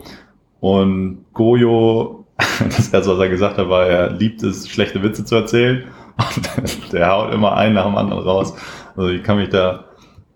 Und 0.60 1.26
Goyo, 1.34 2.26
das 2.38 2.90
erste, 2.90 3.12
was 3.12 3.20
er 3.20 3.30
gesagt 3.30 3.58
hat, 3.58 3.70
war, 3.70 3.88
er 3.88 4.12
liebt 4.12 4.44
es, 4.44 4.70
schlechte 4.70 5.02
Witze 5.02 5.26
zu 5.26 5.36
erzählen. 5.36 5.86
Und 6.18 6.94
der 6.94 7.12
haut 7.12 7.34
immer 7.34 7.56
einen 7.56 7.76
nach 7.76 7.86
dem 7.86 7.98
anderen 7.98 8.24
raus. 8.24 8.54
Also 8.96 9.10
ich 9.10 9.24
kann 9.24 9.38
mich 9.38 9.50
da 9.50 9.86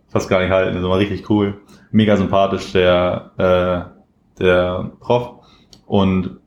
fast 0.07 0.29
gar 0.29 0.39
nicht 0.39 0.51
halten. 0.51 0.73
Das 0.73 0.79
ist 0.79 0.85
immer 0.85 0.97
richtig 0.97 1.29
cool. 1.29 1.61
Mega 1.91 2.17
sympathisch, 2.17 2.71
der, 2.71 3.31
äh, 3.37 3.92
der 4.39 4.91
Prof. 4.99 5.43
Und 5.85 6.37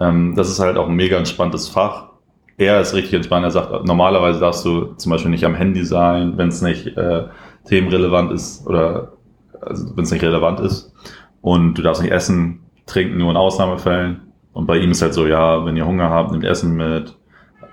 ähm, 0.00 0.34
das 0.36 0.50
ist 0.50 0.60
halt 0.60 0.76
auch 0.76 0.88
ein 0.88 0.96
mega 0.96 1.16
entspanntes 1.16 1.68
Fach. 1.68 2.10
Er 2.58 2.80
ist 2.80 2.94
richtig 2.94 3.14
entspannt. 3.14 3.44
Er 3.44 3.50
sagt, 3.50 3.84
normalerweise 3.86 4.40
darfst 4.40 4.64
du 4.64 4.94
zum 4.94 5.10
Beispiel 5.10 5.30
nicht 5.30 5.44
am 5.44 5.54
Handy 5.54 5.84
sein, 5.84 6.36
wenn 6.36 6.48
es 6.48 6.62
nicht 6.62 6.86
äh, 6.96 7.26
themenrelevant 7.64 8.32
ist 8.32 8.66
oder 8.66 9.12
also 9.60 9.96
wenn 9.96 10.04
es 10.04 10.10
nicht 10.10 10.22
relevant 10.22 10.60
ist. 10.60 10.92
Und 11.40 11.74
du 11.74 11.82
darfst 11.82 12.02
nicht 12.02 12.12
essen, 12.12 12.60
trinken, 12.86 13.18
nur 13.18 13.30
in 13.30 13.36
Ausnahmefällen. 13.36 14.32
Und 14.52 14.66
bei 14.66 14.78
ihm 14.78 14.90
ist 14.90 15.02
halt 15.02 15.14
so, 15.14 15.26
ja, 15.26 15.64
wenn 15.64 15.76
ihr 15.76 15.86
Hunger 15.86 16.10
habt, 16.10 16.32
nehmt 16.32 16.44
Essen 16.44 16.76
mit, 16.76 17.16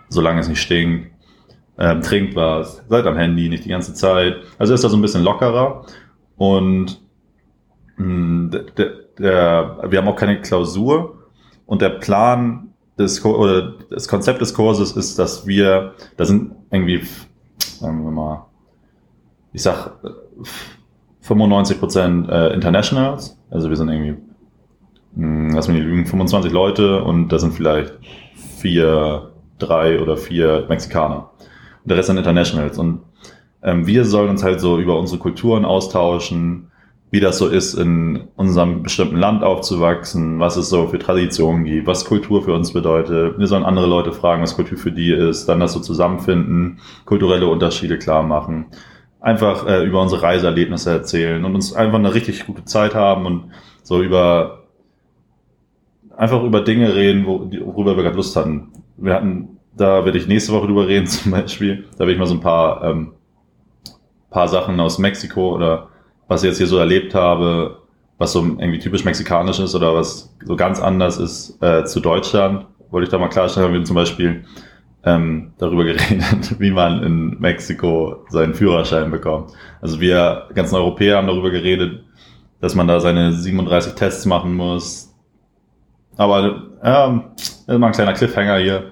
solange 0.08 0.40
es 0.40 0.48
nicht 0.48 0.62
stinkt. 0.62 1.12
Ähm, 1.78 2.02
trinkt 2.02 2.36
was, 2.36 2.84
seid 2.90 3.06
am 3.06 3.16
Handy, 3.16 3.48
nicht 3.48 3.64
die 3.64 3.70
ganze 3.70 3.94
Zeit. 3.94 4.36
Also 4.58 4.74
ist 4.74 4.84
da 4.84 4.90
so 4.90 4.98
ein 4.98 5.02
bisschen 5.02 5.24
lockerer. 5.24 5.86
Und 6.38 7.02
mh, 7.98 8.06
hm, 8.06 8.52
der, 8.78 8.92
der, 9.20 9.80
wir 9.88 10.00
haben 10.00 10.08
auch 10.08 10.16
keine 10.16 10.42
Klausur. 10.42 11.16
Und 11.66 11.82
der 11.82 11.90
Plan 11.90 12.70
des, 12.98 13.24
oder 13.24 13.74
das 13.90 14.08
Konzept 14.08 14.42
des 14.42 14.54
Kurses 14.54 14.92
ist, 14.94 15.20
dass 15.20 15.48
wir, 15.48 15.94
da 16.18 16.26
sind 16.26 16.52
irgendwie, 16.72 17.04
sagen 17.58 18.04
wir 18.04 18.12
mal, 18.12 18.46
ich 19.54 19.62
sag 19.62 19.92
95 21.22 21.80
Prozent 21.80 22.30
äh, 22.30 22.54
Internationals, 22.54 23.38
also 23.50 23.70
wir 23.70 23.78
sind 23.78 23.90
irgendwie, 23.90 24.18
mh, 25.16 25.26
hm, 25.26 25.50
lass 25.56 25.68
mich 25.68 25.78
nicht 25.78 25.86
lügen, 25.86 26.06
25 26.06 26.52
Leute 26.52 27.04
und 27.04 27.30
da 27.30 27.40
sind 27.40 27.54
vielleicht 27.54 27.94
vier, 28.58 29.32
drei 29.58 30.02
oder 30.02 30.18
vier 30.18 30.66
Mexikaner. 30.70 31.30
Und 31.84 31.90
der 31.90 31.98
Rest 31.98 32.08
sind 32.08 32.18
Internationals 32.18 32.78
und 32.78 33.02
ähm, 33.62 33.86
wir 33.88 34.06
sollen 34.06 34.30
uns 34.30 34.44
halt 34.44 34.60
so 34.60 34.80
über 34.80 34.98
unsere 35.00 35.20
Kulturen 35.20 35.66
austauschen, 35.66 36.69
wie 37.12 37.20
das 37.20 37.40
so 37.40 37.48
ist, 37.48 37.74
in 37.74 38.28
unserem 38.36 38.84
bestimmten 38.84 39.16
Land 39.16 39.44
aufzuwachsen, 39.44 40.40
was 40.40 40.58
es 40.58 40.70
so 40.70 40.88
für 40.88 41.00
Traditionen 41.00 41.64
gibt, 41.64 41.88
was 41.88 42.06
Kultur 42.06 42.44
für 42.44 42.54
uns 42.54 42.72
bedeutet. 42.72 43.40
Wir 43.40 43.48
sollen 43.48 43.64
andere 43.64 43.88
Leute 43.88 44.12
fragen, 44.12 44.44
was 44.44 44.56
Kultur 44.56 44.78
für 44.78 44.92
die 44.92 45.12
ist, 45.12 45.48
dann 45.48 45.60
das 45.60 45.74
so 45.74 45.80
zusammenfinden, 45.80 46.80
kulturelle 47.06 47.48
Unterschiede 47.48 47.98
klar 47.98 48.22
machen, 48.22 48.68
einfach 49.20 49.68
äh, 49.68 49.84
über 49.84 50.02
unsere 50.02 50.22
Reiseerlebnisse 50.22 50.92
erzählen 50.92 51.44
und 51.44 51.56
uns 51.56 51.74
einfach 51.74 51.98
eine 51.98 52.14
richtig 52.14 52.46
gute 52.46 52.66
Zeit 52.66 52.94
haben 52.94 53.26
und 53.26 53.52
so 53.82 54.04
über 54.04 54.60
einfach 56.16 56.44
über 56.44 56.62
Dinge 56.62 56.94
reden, 56.96 57.26
wo, 57.26 57.50
worüber 57.66 57.96
wir 57.96 58.04
gerade 58.04 58.18
Lust 58.18 58.36
hatten. 58.36 58.74
Wir 58.98 59.14
hatten, 59.14 59.58
da 59.76 60.04
werde 60.04 60.18
ich 60.18 60.28
nächste 60.28 60.52
Woche 60.52 60.68
drüber 60.68 60.88
reden 60.88 61.08
zum 61.08 61.32
Beispiel. 61.32 61.86
Da 61.94 62.00
werde 62.00 62.12
ich 62.12 62.20
mal 62.20 62.28
so 62.28 62.36
ein 62.36 62.42
paar, 62.42 62.84
ähm, 62.84 63.14
paar 64.30 64.48
Sachen 64.48 64.80
aus 64.80 65.00
Mexiko 65.00 65.56
oder 65.56 65.88
was 66.30 66.44
ich 66.44 66.48
jetzt 66.48 66.58
hier 66.60 66.68
so 66.68 66.78
erlebt 66.78 67.14
habe, 67.14 67.80
was 68.18 68.32
so 68.32 68.42
irgendwie 68.42 68.80
typisch 68.80 69.04
mexikanisch 69.04 69.60
ist 69.60 69.76
oder 69.76 69.94
was 69.94 70.34
so 70.46 70.56
ganz 70.56 70.80
anders 70.80 71.18
ist 71.18 71.62
äh, 71.62 71.84
zu 71.84 72.00
Deutschland, 72.00 72.66
wollte 72.92 73.06
ich 73.06 73.12
da 73.12 73.18
mal 73.18 73.30
klarstellen. 73.30 73.72
Wir 73.72 73.80
haben 73.80 73.86
zum 73.86 73.96
Beispiel 73.96 74.46
ähm, 75.04 75.54
darüber 75.58 75.84
geredet, 75.84 76.56
wie 76.60 76.72
man 76.72 77.04
in 77.04 77.40
Mexiko 77.40 78.26
seinen 78.30 78.54
Führerschein 78.54 79.10
bekommt. 79.10 79.54
Also 79.82 80.00
wir 80.00 80.48
ganzen 80.54 80.76
Europäer 80.76 81.18
haben 81.18 81.28
darüber 81.28 81.50
geredet, 81.50 82.04
dass 82.62 82.76
man 82.76 82.88
da 82.88 83.00
seine 83.00 83.34
37 83.34 83.94
Tests 83.94 84.26
machen 84.26 84.54
muss. 84.54 85.16
Aber 86.16 86.64
ähm, 86.84 87.24
mal 87.68 87.88
ein 87.88 87.94
kleiner 87.94 88.14
Cliffhanger 88.14 88.58
hier. 88.58 88.92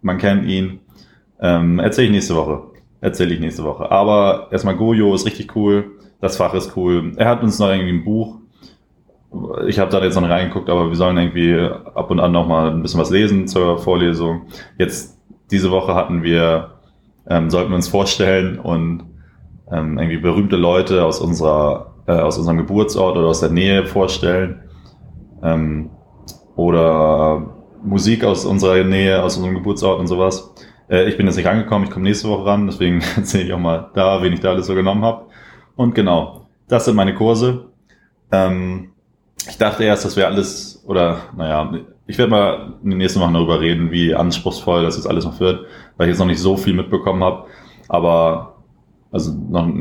Man 0.00 0.18
kennt 0.18 0.46
ihn. 0.46 0.80
Ähm, 1.40 1.78
Erzähle 1.78 2.06
ich 2.06 2.12
nächste 2.12 2.36
Woche. 2.36 2.62
Erzähle 3.00 3.34
ich 3.34 3.40
nächste 3.40 3.64
Woche. 3.64 3.90
Aber 3.90 4.48
erstmal 4.50 4.76
Gojo 4.76 5.14
ist 5.14 5.26
richtig 5.26 5.54
cool. 5.56 5.97
Das 6.20 6.36
Fach 6.36 6.54
ist 6.54 6.76
cool. 6.76 7.12
Er 7.16 7.28
hat 7.28 7.42
uns 7.42 7.58
noch 7.58 7.68
irgendwie 7.68 7.92
ein 7.92 8.04
Buch. 8.04 8.36
Ich 9.66 9.78
habe 9.78 9.90
da 9.90 10.02
jetzt 10.02 10.14
noch 10.14 10.22
nicht 10.22 10.30
reingeguckt, 10.30 10.70
aber 10.70 10.88
wir 10.88 10.96
sollen 10.96 11.18
irgendwie 11.18 11.58
ab 11.58 12.10
und 12.10 12.18
an 12.18 12.32
noch 12.32 12.48
mal 12.48 12.70
ein 12.70 12.82
bisschen 12.82 13.00
was 13.00 13.10
lesen 13.10 13.46
zur 13.46 13.78
Vorlesung. 13.78 14.46
Jetzt 14.78 15.18
diese 15.50 15.70
Woche 15.70 15.94
hatten 15.94 16.22
wir, 16.22 16.72
ähm, 17.28 17.50
sollten 17.50 17.70
wir 17.70 17.76
uns 17.76 17.88
vorstellen 17.88 18.58
und 18.58 19.04
ähm, 19.70 19.98
irgendwie 19.98 20.18
berühmte 20.18 20.56
Leute 20.56 21.04
aus 21.04 21.20
unserer 21.20 21.88
äh, 22.08 22.12
aus 22.12 22.38
unserem 22.38 22.56
Geburtsort 22.56 23.16
oder 23.16 23.28
aus 23.28 23.40
der 23.40 23.50
Nähe 23.50 23.84
vorstellen 23.84 24.62
ähm, 25.42 25.90
oder 26.56 27.54
Musik 27.84 28.24
aus 28.24 28.44
unserer 28.44 28.82
Nähe, 28.82 29.22
aus 29.22 29.36
unserem 29.36 29.54
Geburtsort 29.54 30.00
und 30.00 30.06
sowas. 30.08 30.52
Äh, 30.88 31.08
ich 31.08 31.16
bin 31.16 31.26
jetzt 31.26 31.36
nicht 31.36 31.46
angekommen, 31.46 31.84
ich 31.84 31.90
komme 31.90 32.04
nächste 32.04 32.28
Woche 32.28 32.46
ran, 32.46 32.66
deswegen 32.66 33.02
erzähle 33.16 33.44
ich 33.44 33.52
auch 33.52 33.58
mal 33.58 33.90
da, 33.94 34.22
wen 34.22 34.32
ich 34.32 34.40
da 34.40 34.50
alles 34.50 34.66
so 34.66 34.74
genommen 34.74 35.04
habe. 35.04 35.26
Und 35.78 35.94
genau, 35.94 36.48
das 36.66 36.86
sind 36.86 36.96
meine 36.96 37.14
Kurse. 37.14 37.66
Ähm, 38.32 38.90
ich 39.48 39.58
dachte 39.58 39.84
erst, 39.84 40.04
das 40.04 40.16
wäre 40.16 40.26
alles, 40.26 40.82
oder 40.88 41.20
naja, 41.36 41.72
ich 42.08 42.18
werde 42.18 42.32
mal 42.32 42.72
in 42.82 42.90
den 42.90 42.98
nächsten 42.98 43.20
Wochen 43.20 43.34
darüber 43.34 43.60
reden, 43.60 43.92
wie 43.92 44.12
anspruchsvoll 44.12 44.82
das 44.82 44.96
jetzt 44.96 45.06
alles 45.06 45.24
noch 45.24 45.38
wird, 45.38 45.66
weil 45.96 46.08
ich 46.08 46.10
jetzt 46.10 46.18
noch 46.18 46.26
nicht 46.26 46.40
so 46.40 46.56
viel 46.56 46.74
mitbekommen 46.74 47.22
habe, 47.22 47.44
aber 47.86 48.56
also 49.12 49.32
noch 49.32 49.72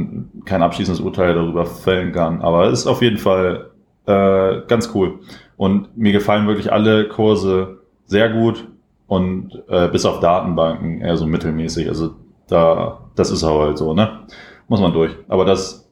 kein 0.46 0.62
abschließendes 0.62 1.04
Urteil 1.04 1.34
darüber 1.34 1.66
fällen 1.66 2.12
kann. 2.12 2.44
Aber 2.44 2.66
es 2.68 2.82
ist 2.82 2.88
auf 2.88 3.02
jeden 3.02 3.18
Fall 3.18 3.72
äh, 4.06 4.62
ganz 4.68 4.92
cool. 4.94 5.22
Und 5.58 5.98
mir 5.98 6.12
gefallen 6.12 6.46
wirklich 6.46 6.72
alle 6.72 7.08
Kurse 7.08 7.80
sehr 8.06 8.30
gut 8.30 8.68
und 9.08 9.64
äh, 9.68 9.88
bis 9.88 10.06
auf 10.06 10.20
Datenbanken 10.20 11.02
eher 11.02 11.18
so 11.18 11.26
mittelmäßig. 11.26 11.90
Also 11.90 12.12
da, 12.48 13.00
das 13.16 13.32
ist 13.32 13.42
halt 13.42 13.80
so, 13.80 13.96
ne? 13.96 14.20
Muss 14.68 14.80
man 14.80 14.94
durch. 14.94 15.16
Aber 15.28 15.44
das 15.44 15.87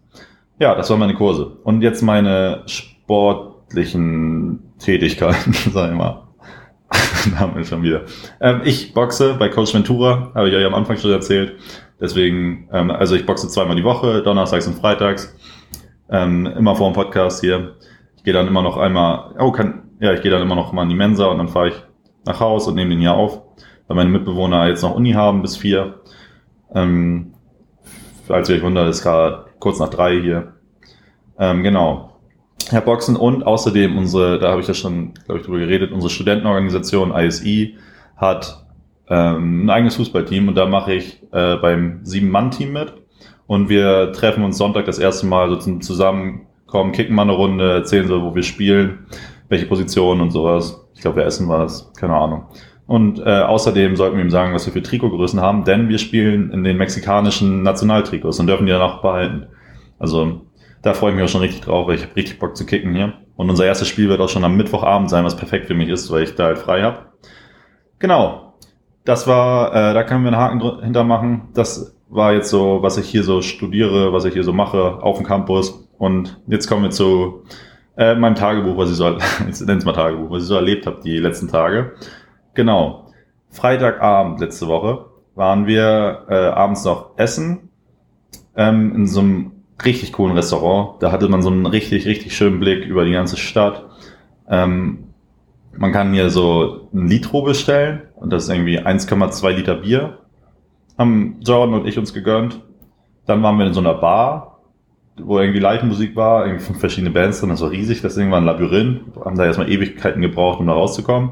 ja, 0.60 0.76
das 0.76 0.89
waren 0.89 1.00
meine 1.00 1.15
Kurse. 1.15 1.58
Und 1.63 1.82
jetzt 1.82 2.02
meine 2.02 2.63
sportlichen 2.65 4.60
Tätigkeiten, 4.80 5.54
sag 5.72 5.91
ich 5.91 5.98
mal. 5.98 6.22
wir 7.56 7.63
schon 7.63 7.84
wieder. 7.84 8.04
Ähm, 8.39 8.62
ich 8.63 8.94
boxe 8.94 9.36
bei 9.38 9.50
Coach 9.50 9.74
Ventura, 9.74 10.32
habe 10.36 10.50
ich 10.50 10.56
euch 10.56 10.65
am 10.65 10.76
Anfang 10.76 10.98
schon 10.98 11.12
erzählt. 11.12 11.54
Deswegen, 12.00 12.70
ähm, 12.72 12.91
also 12.91 13.15
ich 13.15 13.26
boxe 13.26 13.48
zweimal 13.48 13.76
die 13.76 13.84
Woche, 13.84 14.22
donnerstags 14.22 14.68
und 14.68 14.76
freitags. 14.76 15.36
Ähm, 16.10 16.46
immer 16.46 16.76
vor 16.76 16.89
dem 16.89 16.94
Podcast 16.94 17.41
hier. 17.41 17.76
Ich 18.18 18.24
gehe 18.24 18.34
dann 18.34 18.48
immer 18.48 18.62
noch 18.62 18.78
einmal, 18.78 19.36
oh, 19.39 19.52
kann, 19.52 19.84
ja, 20.00 20.13
ich 20.13 20.22
gehe 20.22 20.32
dann 20.32 20.41
immer 20.41 20.56
noch 20.56 20.72
mal 20.72 20.84
in 20.84 20.89
die 20.89 20.96
Mensa 20.96 21.26
und 21.26 21.38
dann 21.38 21.48
fahre 21.48 21.70
ich 21.70 21.76
nach 22.26 22.39
Haus 22.39 22.68
und 22.68 22.76
nehme 22.76 22.91
den 22.91 23.00
hier 23.00 23.13
auf, 23.13 23.41
weil 23.88 23.96
meine 23.96 24.10
Mitbewohner 24.10 24.68
jetzt 24.68 24.84
noch 24.84 24.96
Uni 24.96 25.13
haben 25.13 25.41
bis 25.41 25.58
vier. 25.58 26.02
Ähm, 26.74 27.34
falls 28.28 28.50
ihr 28.50 28.58
euch 28.58 28.63
wundert, 28.63 28.89
ist 28.89 29.04
gerade 29.04 29.46
kurz 29.65 29.80
nach 29.80 29.89
drei 29.89 30.21
hier. 30.21 30.54
Ähm, 31.39 31.63
genau. 31.63 32.19
Herr 32.69 32.82
Boxen 32.82 33.15
und 33.15 33.47
außerdem 33.47 33.97
unsere, 33.97 34.38
da 34.38 34.51
habe 34.51 34.62
ich 34.62 34.67
ja 34.67 34.75
schon, 34.75 35.15
glaube 35.25 35.39
ich, 35.39 35.45
drüber 35.47 35.58
geredet, 35.58 35.91
unsere 35.91 36.12
Studentenorganisation 36.12 37.12
ISI 37.12 37.75
hat 38.15 38.63
ähm, 39.10 39.65
ein 39.65 39.69
eigenes 39.71 39.95
Fußballteam 39.95 40.49
und 40.49 40.56
da 40.56 40.67
mache 40.67 40.93
ich 40.93 41.19
äh, 41.32 41.56
beim 41.56 42.01
Sieben-Mann-Team 42.04 42.73
mit. 42.73 42.93
Und 43.47 43.67
wir 43.67 44.12
treffen 44.13 44.43
uns 44.43 44.60
Sonntag 44.60 44.86
das 44.86 44.99
erste 44.99 45.25
Mal 45.25 45.49
so 45.49 45.56
zum 45.56 45.82
Zusammenkommen, 45.82 46.91
kicken 46.91 47.15
mal 47.15 47.23
eine 47.23 47.32
Runde, 47.32 47.73
erzählen 47.73 48.08
so, 48.08 48.21
wo 48.21 48.36
wir 48.36 48.43
spielen, 48.43 49.08
welche 49.49 49.65
Positionen 49.65 50.21
und 50.21 50.30
sowas. 50.30 50.88
Ich 50.93 51.01
glaube, 51.01 51.17
wir 51.17 51.25
essen 51.25 51.49
was, 51.49 51.91
keine 51.93 52.15
Ahnung. 52.15 52.45
Und 52.86 53.19
äh, 53.19 53.41
außerdem 53.41 53.95
sollten 53.95 54.17
wir 54.17 54.23
ihm 54.23 54.30
sagen, 54.30 54.54
was 54.54 54.67
wir 54.67 54.73
für 54.73 54.84
Trikotgrößen 54.84 55.41
haben, 55.41 55.63
denn 55.63 55.89
wir 55.89 55.97
spielen 55.97 56.51
in 56.51 56.63
den 56.63 56.78
mexikanischen 56.78 57.63
Nationaltrikots 57.63 58.39
und 58.39 58.45
dürfen 58.45 58.67
die 58.67 58.71
dann 58.71 58.84
auch 58.84 59.01
behalten. 59.01 59.47
Also 60.00 60.42
da 60.82 60.94
freue 60.94 61.12
ich 61.12 61.16
mich 61.16 61.26
auch 61.26 61.30
schon 61.30 61.42
richtig 61.42 61.62
drauf, 61.62 61.88
weil 61.88 61.96
ich 61.96 62.04
habe 62.04 62.16
richtig 62.16 62.40
Bock 62.40 62.56
zu 62.56 62.66
kicken 62.66 62.94
hier. 62.94 63.14
Und 63.36 63.50
unser 63.50 63.66
erstes 63.66 63.88
Spiel 63.88 64.08
wird 64.10 64.22
auch 64.22 64.30
schon 64.30 64.44
am 64.44 64.56
Mittwochabend 64.56 65.10
sein, 65.10 65.26
was 65.26 65.36
perfekt 65.36 65.66
für 65.66 65.74
mich 65.74 65.90
ist, 65.90 66.12
weil 66.12 66.24
ich 66.24 66.36
da 66.36 66.46
halt 66.46 66.60
frei 66.60 66.84
habe. 66.84 67.00
Genau. 68.00 68.54
Das 69.04 69.28
war, 69.28 69.74
äh, 69.74 69.94
da 69.94 70.04
können 70.04 70.24
wir 70.24 70.32
einen 70.32 70.42
Haken 70.42 70.84
hinter 70.84 71.04
machen. 71.04 71.50
Das 71.54 71.96
war 72.10 72.34
jetzt 72.34 72.50
so, 72.50 72.82
was 72.82 72.98
ich 72.98 73.08
hier 73.08 73.24
so 73.24 73.42
studiere, 73.42 74.14
was 74.14 74.26
ich 74.26 74.34
hier 74.34 74.44
so 74.44 74.54
mache 74.54 75.02
auf 75.02 75.18
dem 75.18 75.26
Campus. 75.26 75.88
Und 75.98 76.40
jetzt 76.48 76.68
kommen 76.68 76.84
wir 76.84 76.92
zu 76.92 77.44
äh, 77.98 78.16
meinem 78.16 78.36
Tagebuch, 78.36 78.78
was 78.78 78.90
ich 78.90 78.96
so, 78.96 79.18
es 79.50 79.86
mal 79.86 79.94
Tagebuch, 79.94 80.30
was 80.30 80.44
ich 80.44 80.48
so 80.48 80.56
erlebt 80.56 80.86
habe 80.86 81.00
die 81.04 81.18
letzten 81.18 81.48
Tage. 81.48 81.94
Genau. 82.54 83.12
Freitagabend 83.50 84.40
letzte 84.40 84.68
Woche 84.68 85.06
waren 85.36 85.68
wir 85.68 86.26
äh, 86.30 86.36
abends 86.36 86.84
noch 86.84 87.18
essen 87.18 87.70
ähm, 88.56 88.94
in 88.96 89.08
so 89.08 89.20
einem 89.22 89.52
richtig 89.84 90.14
coolen 90.14 90.36
Restaurant. 90.36 91.02
Da 91.02 91.12
hatte 91.12 91.28
man 91.28 91.42
so 91.42 91.50
einen 91.50 91.66
richtig, 91.66 92.06
richtig 92.06 92.36
schönen 92.36 92.60
Blick 92.60 92.86
über 92.86 93.06
die 93.06 93.12
ganze 93.12 93.38
Stadt. 93.38 93.86
Ähm, 94.50 95.06
man 95.78 95.92
kann 95.92 96.14
hier 96.14 96.30
so 96.30 96.88
ein 96.94 97.08
Litro 97.08 97.42
bestellen 97.42 98.04
und 98.16 98.32
das 98.32 98.46
ist 98.46 98.50
irgendwie 98.50 98.80
1,2 98.80 99.50
Liter 99.52 99.76
Bier. 99.76 100.20
Haben 100.98 101.38
Jordan 101.42 101.82
und 101.82 101.88
ich 101.88 101.98
uns 101.98 102.14
gegönnt. 102.14 102.62
Dann 103.26 103.44
waren 103.44 103.58
wir 103.58 103.66
in 103.66 103.74
so 103.74 103.82
einer 103.82 103.96
Bar, 103.96 104.60
wo 105.18 105.40
irgendwie 105.40 105.60
Live-Musik 105.60 106.16
war, 106.16 106.46
irgendwie 106.46 106.64
fünf 106.64 106.80
verschiedene 106.80 107.12
Bands 107.12 107.40
drin, 107.40 107.50
das 107.50 107.62
war 107.62 107.72
riesig, 107.72 108.02
das 108.02 108.16
Ding 108.16 108.32
war 108.32 108.38
ein 108.38 108.46
Labyrinth, 108.46 109.02
haben 109.24 109.38
da 109.38 109.46
erstmal 109.46 109.70
Ewigkeiten 109.70 110.22
gebraucht, 110.22 110.60
um 110.60 110.68
da 110.68 110.74
rauszukommen. 110.74 111.32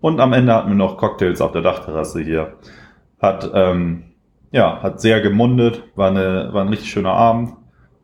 Und 0.00 0.20
am 0.20 0.32
Ende 0.32 0.54
hatten 0.54 0.68
wir 0.68 0.76
noch 0.76 0.96
Cocktails 0.96 1.40
auf 1.40 1.52
der 1.52 1.62
Dachterrasse 1.62 2.20
hier. 2.20 2.54
Hat, 3.20 3.50
ähm, 3.54 4.04
ja, 4.52 4.82
hat 4.82 5.00
sehr 5.00 5.20
gemundet, 5.20 5.82
war, 5.94 6.10
eine, 6.10 6.50
war 6.52 6.62
ein 6.62 6.68
richtig 6.68 6.90
schöner 6.90 7.12
Abend 7.12 7.52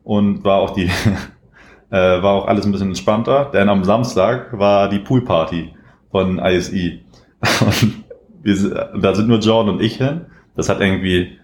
und 0.07 0.45
war 0.45 0.59
auch 0.59 0.69
die 0.69 0.85
äh, 1.89 2.21
war 2.21 2.33
auch 2.33 2.47
alles 2.47 2.65
ein 2.65 2.71
bisschen 2.71 2.87
entspannter, 2.87 3.51
denn 3.53 3.67
am 3.67 3.83
Samstag 3.83 4.57
war 4.57 4.87
die 4.87 4.99
Poolparty 4.99 5.73
von 6.09 6.39
ISI 6.39 7.03
und 7.59 8.05
wir, 8.41 8.91
da 9.01 9.13
sind 9.13 9.27
nur 9.27 9.39
Jordan 9.39 9.75
und 9.75 9.81
ich 9.81 9.97
hin. 9.97 10.27
Das 10.55 10.69
hat 10.69 10.79
irgendwie, 10.79 11.37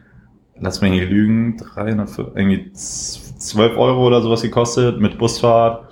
lass 0.57 0.79
mich 0.79 0.91
nicht 0.91 1.09
lügen, 1.09 1.57
300, 1.57 2.17
irgendwie 2.35 2.71
12 2.71 3.77
Euro 3.77 4.07
oder 4.07 4.21
sowas 4.21 4.41
gekostet 4.41 4.97
mit 4.97 5.17
Busfahrt, 5.17 5.89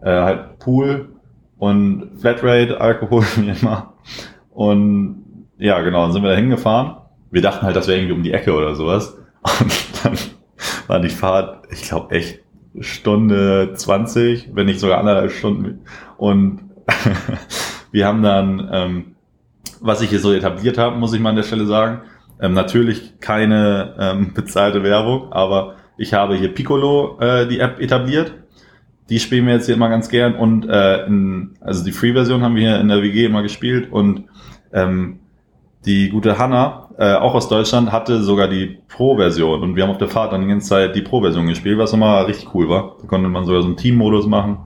äh, 0.00 0.10
halt 0.10 0.60
Pool 0.60 1.16
und 1.58 2.12
Flatrate, 2.20 2.80
Alkohol 2.80 3.24
wie 3.36 3.48
immer. 3.48 3.94
Und 4.50 5.48
ja, 5.58 5.80
genau, 5.80 6.02
dann 6.02 6.12
sind 6.12 6.22
wir 6.22 6.30
da 6.30 6.36
hingefahren. 6.36 6.98
Wir 7.32 7.42
dachten 7.42 7.66
halt, 7.66 7.74
das 7.74 7.88
wäre 7.88 7.98
irgendwie 7.98 8.14
um 8.14 8.22
die 8.22 8.32
Ecke 8.32 8.54
oder 8.54 8.76
sowas. 8.76 9.18
Und 9.60 10.04
dann 10.04 10.16
war 10.86 11.00
die 11.00 11.08
Fahrt, 11.08 11.66
ich 11.70 11.82
glaube 11.82 12.14
echt 12.14 12.40
Stunde 12.80 13.72
20, 13.74 14.50
wenn 14.54 14.66
nicht 14.66 14.80
sogar 14.80 14.98
anderthalb 14.98 15.32
Stunden. 15.32 15.80
Und 16.16 16.60
wir 17.92 18.06
haben 18.06 18.22
dann 18.22 18.68
ähm, 18.72 19.14
was 19.84 20.00
ich 20.00 20.08
hier 20.08 20.18
so 20.18 20.32
etabliert 20.32 20.78
habe, 20.78 20.96
muss 20.96 21.12
ich 21.12 21.20
mal 21.20 21.30
an 21.30 21.36
der 21.36 21.42
Stelle 21.42 21.66
sagen. 21.66 22.00
Ähm, 22.40 22.54
natürlich 22.54 23.20
keine 23.20 23.94
ähm, 23.98 24.32
bezahlte 24.34 24.82
Werbung, 24.82 25.30
aber 25.30 25.76
ich 25.98 26.14
habe 26.14 26.36
hier 26.36 26.52
Piccolo, 26.54 27.18
äh, 27.20 27.46
die 27.46 27.60
App, 27.60 27.78
etabliert. 27.80 28.32
Die 29.10 29.20
spielen 29.20 29.46
wir 29.46 29.52
jetzt 29.52 29.66
hier 29.66 29.74
immer 29.74 29.90
ganz 29.90 30.08
gern 30.08 30.34
und 30.34 30.66
äh, 30.66 31.04
in, 31.04 31.58
also 31.60 31.84
die 31.84 31.92
Free-Version 31.92 32.42
haben 32.42 32.56
wir 32.56 32.62
hier 32.62 32.80
in 32.80 32.88
der 32.88 33.02
WG 33.02 33.26
immer 33.26 33.42
gespielt 33.42 33.92
und 33.92 34.24
ähm, 34.72 35.20
die 35.86 36.08
gute 36.08 36.38
Hanna, 36.38 36.88
äh, 36.98 37.14
auch 37.14 37.34
aus 37.34 37.48
Deutschland, 37.48 37.92
hatte 37.92 38.22
sogar 38.22 38.48
die 38.48 38.78
Pro-Version 38.88 39.62
und 39.62 39.76
wir 39.76 39.82
haben 39.82 39.90
auf 39.90 39.98
der 39.98 40.08
Fahrt 40.08 40.32
dann 40.32 40.42
die 40.42 40.48
ganze 40.48 40.68
Zeit 40.68 40.96
die 40.96 41.02
Pro-Version 41.02 41.46
gespielt, 41.46 41.78
was 41.78 41.92
immer 41.92 42.26
richtig 42.26 42.54
cool 42.54 42.68
war. 42.68 42.96
Da 43.00 43.06
konnte 43.06 43.28
man 43.28 43.44
sogar 43.44 43.62
so 43.62 43.68
einen 43.68 43.76
Team-Modus 43.76 44.26
machen. 44.26 44.58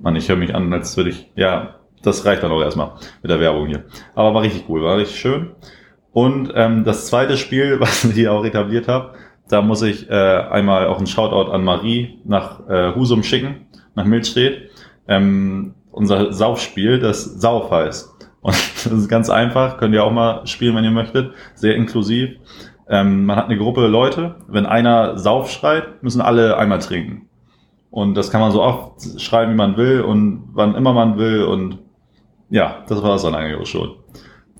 Mann, 0.00 0.16
ich 0.16 0.28
höre 0.28 0.36
mich 0.36 0.54
an, 0.54 0.72
als 0.72 0.96
würde 0.96 1.10
ich, 1.10 1.30
ja, 1.36 1.76
das 2.02 2.24
reicht 2.24 2.42
dann 2.42 2.52
auch 2.52 2.62
erstmal 2.62 2.92
mit 3.22 3.30
der 3.30 3.40
Werbung 3.40 3.66
hier. 3.66 3.84
Aber 4.14 4.34
war 4.34 4.42
richtig 4.42 4.64
cool, 4.68 4.82
war 4.82 4.96
richtig 4.96 5.18
schön. 5.18 5.50
Und 6.12 6.52
ähm, 6.54 6.84
das 6.84 7.06
zweite 7.06 7.36
Spiel, 7.36 7.76
was 7.80 8.04
ich 8.04 8.14
hier 8.14 8.32
auch 8.32 8.44
etabliert 8.44 8.88
habe, 8.88 9.14
da 9.48 9.62
muss 9.62 9.82
ich 9.82 10.08
äh, 10.08 10.12
einmal 10.12 10.86
auch 10.86 10.98
einen 10.98 11.06
Shoutout 11.06 11.50
an 11.50 11.64
Marie 11.64 12.20
nach 12.24 12.68
äh, 12.68 12.94
Husum 12.94 13.22
schicken, 13.22 13.66
nach 13.94 14.04
Milchstedt. 14.04 14.70
Ähm, 15.08 15.74
unser 15.90 16.32
Saufspiel, 16.32 17.00
das 17.00 17.24
Sauf 17.24 17.70
heißt. 17.70 18.09
Und 18.40 18.54
das 18.84 18.92
ist 18.92 19.08
ganz 19.08 19.30
einfach, 19.30 19.78
könnt 19.78 19.94
ihr 19.94 20.04
auch 20.04 20.12
mal 20.12 20.46
spielen, 20.46 20.76
wenn 20.76 20.84
ihr 20.84 20.90
möchtet. 20.90 21.32
Sehr 21.54 21.74
inklusiv. 21.74 22.30
Ähm, 22.88 23.24
man 23.24 23.36
hat 23.36 23.46
eine 23.46 23.58
Gruppe 23.58 23.86
Leute, 23.86 24.36
wenn 24.48 24.66
einer 24.66 25.16
Sauf 25.18 25.50
schreit, 25.50 26.02
müssen 26.02 26.20
alle 26.20 26.56
einmal 26.56 26.80
trinken. 26.80 27.28
Und 27.90 28.14
das 28.14 28.30
kann 28.30 28.40
man 28.40 28.52
so 28.52 28.62
oft 28.62 29.20
schreiben, 29.20 29.52
wie 29.52 29.56
man 29.56 29.76
will 29.76 30.00
und 30.00 30.48
wann 30.52 30.74
immer 30.74 30.92
man 30.92 31.18
will. 31.18 31.44
Und 31.44 31.78
ja, 32.48 32.84
das 32.88 33.02
war 33.02 33.16
es 33.16 33.22
dann 33.22 33.34
eigentlich 33.34 33.60
auch 33.60 33.66
schon. 33.66 33.96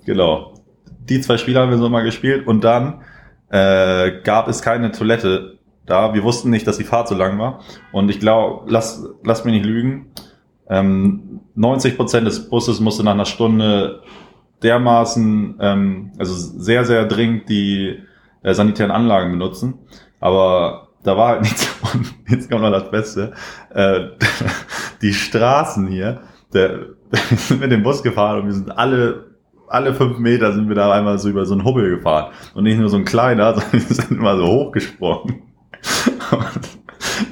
Genau. 0.05 0.55
Die 1.09 1.21
zwei 1.21 1.39
Spiele 1.39 1.61
haben 1.61 1.71
wir 1.71 1.79
so 1.79 1.89
mal 1.89 2.03
gespielt 2.03 2.47
und 2.47 2.63
dann 2.63 3.03
äh, 3.51 4.21
gab 4.23 4.49
es 4.49 4.63
keine 4.63 4.93
Toilette 4.93 5.59
da. 5.87 6.15
Wir 6.15 6.23
wussten 6.23 6.51
nicht, 6.51 6.67
dass 6.67 6.79
die 6.79 6.85
Fahrt 6.85 7.09
so 7.09 7.15
lang 7.15 7.39
war. 7.39 7.61
Und 7.93 8.11
ich 8.11 8.21
glaube, 8.21 8.71
lass, 8.71 9.09
lass 9.25 9.45
mich 9.45 9.55
nicht 9.55 9.67
lügen, 9.67 10.13
ähm, 10.71 11.41
90 11.57 11.97
Prozent 11.97 12.27
des 12.27 12.49
Busses 12.49 12.81
musste 12.81 13.05
nach 13.05 13.13
einer 13.13 13.27
Stunde 13.27 14.03
dermaßen, 14.63 15.57
ähm, 15.61 16.13
also 16.19 16.33
sehr, 16.35 16.85
sehr 16.85 17.07
dringend 17.07 17.49
die 17.49 17.99
äh, 18.43 18.55
sanitären 18.55 18.91
Anlagen 18.91 19.33
benutzen. 19.33 19.75
Aber 20.21 20.89
da 21.03 21.17
war 21.17 21.29
halt 21.29 21.43
nichts. 21.43 21.69
Und 21.93 22.15
jetzt 22.29 22.51
kommt 22.51 22.63
noch 22.63 22.71
das 22.71 22.91
Beste. 22.91 23.33
Äh, 23.75 24.11
die 25.03 25.13
Straßen 25.13 25.89
hier, 25.89 26.21
der, 26.55 26.87
wir 27.11 27.39
sind 27.39 27.61
mit 27.61 27.73
dem 27.73 27.83
Bus 27.83 28.03
gefahren 28.03 28.41
und 28.41 28.47
wir 28.47 28.55
sind 28.55 28.71
alle 28.71 29.31
alle 29.71 29.95
fünf 29.95 30.19
Meter 30.19 30.53
sind 30.53 30.69
wir 30.69 30.75
da 30.75 30.91
einmal 30.93 31.17
so 31.21 31.29
über 31.29 31.47
so 31.47 31.55
einen 31.55 31.65
Hubbel 31.65 31.91
gefahren. 31.91 32.33
Und 32.55 32.65
nicht 32.65 32.81
nur 32.81 32.89
so 32.89 32.97
ein 32.97 33.05
kleiner, 33.05 33.55
sondern 33.55 33.73
wir 33.73 33.95
sind 33.95 34.11
immer 34.11 34.37
so 34.37 34.45
hochgesprungen. 34.45 35.43
Und 36.33 36.79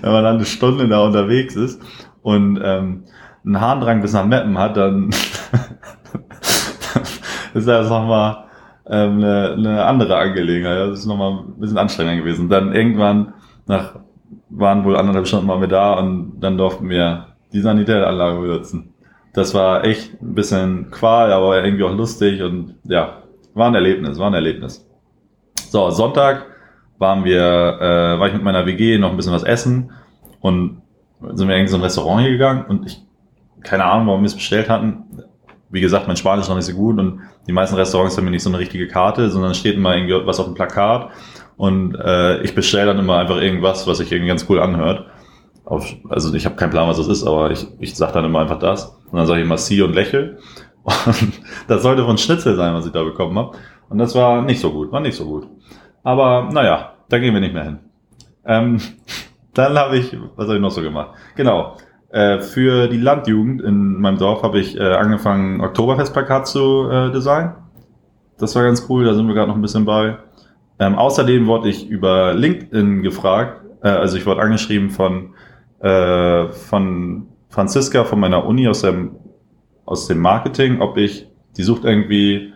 wenn 0.03 0.13
man 0.13 0.23
dann 0.23 0.37
eine 0.37 0.45
Stunde 0.45 0.87
da 0.87 1.05
unterwegs 1.05 1.57
ist 1.57 1.83
und 2.23 2.61
ähm, 2.63 3.05
einen 3.49 3.61
Harndrang 3.61 4.03
bis 4.03 4.13
nach 4.13 4.27
Meppen 4.27 4.59
hat, 4.59 4.77
dann 4.77 5.09
ist 7.55 7.67
das 7.67 7.89
nochmal 7.89 8.45
ähm, 8.87 9.17
eine, 9.17 9.55
eine 9.55 9.85
andere 9.85 10.19
Angelegenheit. 10.19 10.91
Das 10.91 11.01
ist 11.01 11.07
nochmal 11.07 11.33
ein 11.33 11.59
bisschen 11.59 11.79
anstrengender 11.79 12.23
gewesen. 12.23 12.51
Dann 12.51 12.75
irgendwann 12.75 13.33
nach 13.67 13.97
waren 14.51 14.85
wohl 14.85 14.97
anderthalb 14.97 15.27
Stunden 15.27 15.47
mal 15.47 15.61
wir 15.61 15.69
da 15.69 15.95
und 15.95 16.41
dann 16.41 16.59
durften 16.59 16.89
wir 16.89 17.27
die 17.53 17.61
Sanitäranlage 17.61 18.41
benutzen. 18.41 18.95
Das 19.33 19.55
war 19.55 19.85
echt 19.85 20.21
ein 20.23 20.35
bisschen 20.35 20.91
Qual, 20.91 21.33
aber 21.33 21.65
irgendwie 21.65 21.85
auch 21.85 21.95
lustig 21.95 22.43
und 22.43 22.75
ja, 22.85 23.23
war 23.55 23.69
ein 23.69 23.75
Erlebnis, 23.75 24.19
war 24.19 24.29
ein 24.29 24.35
Erlebnis. 24.35 24.87
So, 25.71 25.91
Sonntag 25.91 26.47
waren 26.99 27.25
wir, 27.25 27.41
äh, 27.41 28.19
war 28.19 28.27
ich 28.27 28.35
mit 28.35 28.43
meiner 28.43 28.67
WG 28.67 28.99
noch 28.99 29.11
ein 29.11 29.17
bisschen 29.17 29.33
was 29.33 29.45
essen 29.45 29.91
und 30.41 30.83
sind 31.33 31.49
wir 31.49 31.57
irgendwie 31.57 31.71
so 31.71 31.77
ein 31.77 31.83
Restaurant 31.83 32.23
hier 32.23 32.33
gegangen 32.33 32.65
und 32.67 32.87
ich 32.87 33.08
keine 33.63 33.85
Ahnung, 33.85 34.07
warum 34.09 34.23
wir 34.23 34.27
es 34.27 34.35
bestellt 34.35 34.69
hatten. 34.69 35.23
Wie 35.71 35.81
gesagt, 35.81 36.07
mein 36.07 36.17
Spanisch 36.17 36.45
ist 36.45 36.49
noch 36.49 36.57
nicht 36.57 36.65
so 36.65 36.73
gut 36.73 36.99
und 36.99 37.21
die 37.47 37.53
meisten 37.53 37.77
Restaurants 37.77 38.17
haben 38.17 38.25
mir 38.25 38.31
nicht 38.31 38.43
so 38.43 38.51
eine 38.51 38.59
richtige 38.59 38.89
Karte, 38.89 39.31
sondern 39.31 39.55
steht 39.55 39.77
immer 39.77 39.95
irgendwie 39.95 40.27
was 40.27 40.41
auf 40.41 40.47
dem 40.47 40.55
Plakat 40.55 41.11
und 41.57 41.95
äh, 41.95 42.41
ich 42.43 42.55
bestelle 42.55 42.87
dann 42.87 42.99
immer 42.99 43.19
einfach 43.19 43.37
irgendwas, 43.37 43.87
was 43.87 43.99
sich 43.99 44.11
irgendwie 44.11 44.29
ganz 44.29 44.47
cool 44.49 44.61
anhört. 44.61 45.07
Auf, 45.65 45.95
also 46.09 46.33
ich 46.33 46.47
habe 46.47 46.57
keinen 46.57 46.71
Plan, 46.71 46.89
was 46.89 46.97
das 46.97 47.09
ist, 47.09 47.25
aber 47.25 47.51
ich, 47.51 47.67
ich 47.79 47.95
sage 47.95 48.13
dann 48.13 48.25
immer 48.25 48.41
einfach 48.41 48.59
das 48.59 48.97
und 49.11 49.19
dann 49.19 49.27
sage 49.27 49.41
ich 49.41 49.47
immer 49.47 49.59
Sie 49.59 49.83
und 49.83 49.95
lächel 49.95 50.39
und 50.83 51.33
das 51.67 51.83
sollte 51.83 52.05
von 52.05 52.17
Schnitzel 52.17 52.57
sein, 52.57 52.73
was 52.73 52.87
ich 52.87 52.93
da 52.93 53.03
bekommen 53.03 53.39
habe 53.39 53.59
und 53.91 53.99
das 53.99 54.15
war 54.15 54.41
nicht 54.43 54.61
so 54.61 54.71
gut, 54.71 54.91
war 54.91 55.01
nicht 55.01 55.17
so 55.17 55.27
gut. 55.27 55.47
Aber 56.03 56.49
naja, 56.51 56.95
da 57.09 57.19
gehen 57.19 57.35
wir 57.35 57.41
nicht 57.41 57.53
mehr 57.53 57.65
hin. 57.65 57.79
Ähm, 58.47 58.81
dann 59.55 59.77
habe 59.79 59.99
ich, 59.99 60.17
was 60.37 60.47
habe 60.47 60.57
ich 60.57 60.63
noch 60.63 60.71
so 60.71 60.81
gemacht? 60.81 61.11
Genau, 61.37 61.77
äh, 62.11 62.41
für 62.41 62.89
die 62.89 62.99
Landjugend 62.99 63.61
in 63.61 64.01
meinem 64.01 64.19
Dorf 64.19 64.43
habe 64.43 64.59
ich 64.59 64.79
äh, 64.79 64.83
angefangen, 64.83 65.61
Oktoberfestplakat 65.61 66.47
zu 66.47 66.89
äh, 66.91 67.11
designen. 67.13 67.53
Das 68.39 68.55
war 68.55 68.63
ganz 68.63 68.87
cool, 68.89 69.05
da 69.05 69.15
sind 69.15 69.27
wir 69.27 69.35
gerade 69.35 69.49
noch 69.49 69.57
ein 69.57 69.63
bisschen 69.63 69.85
bei. 69.85 70.17
Ähm, 70.79 70.95
außerdem 70.95 71.47
wurde 71.47 71.69
ich 71.69 71.89
über 71.89 72.35
LinkedIn 72.35 73.03
gefragt, 73.03 73.63
äh, 73.83 73.89
also 73.89 74.17
ich 74.17 74.25
wurde 74.25 74.41
angeschrieben 74.41 74.91
von, 74.91 75.35
äh, 75.81 76.49
von 76.49 77.27
Franziska 77.51 78.05
von 78.05 78.21
meiner 78.21 78.47
Uni 78.47 78.69
aus 78.69 78.83
dem, 78.83 79.17
aus 79.85 80.07
dem 80.07 80.21
Marketing, 80.21 80.81
ob 80.81 80.97
ich, 80.97 81.27
die 81.57 81.63
sucht 81.63 81.85
irgendwie 81.85 82.55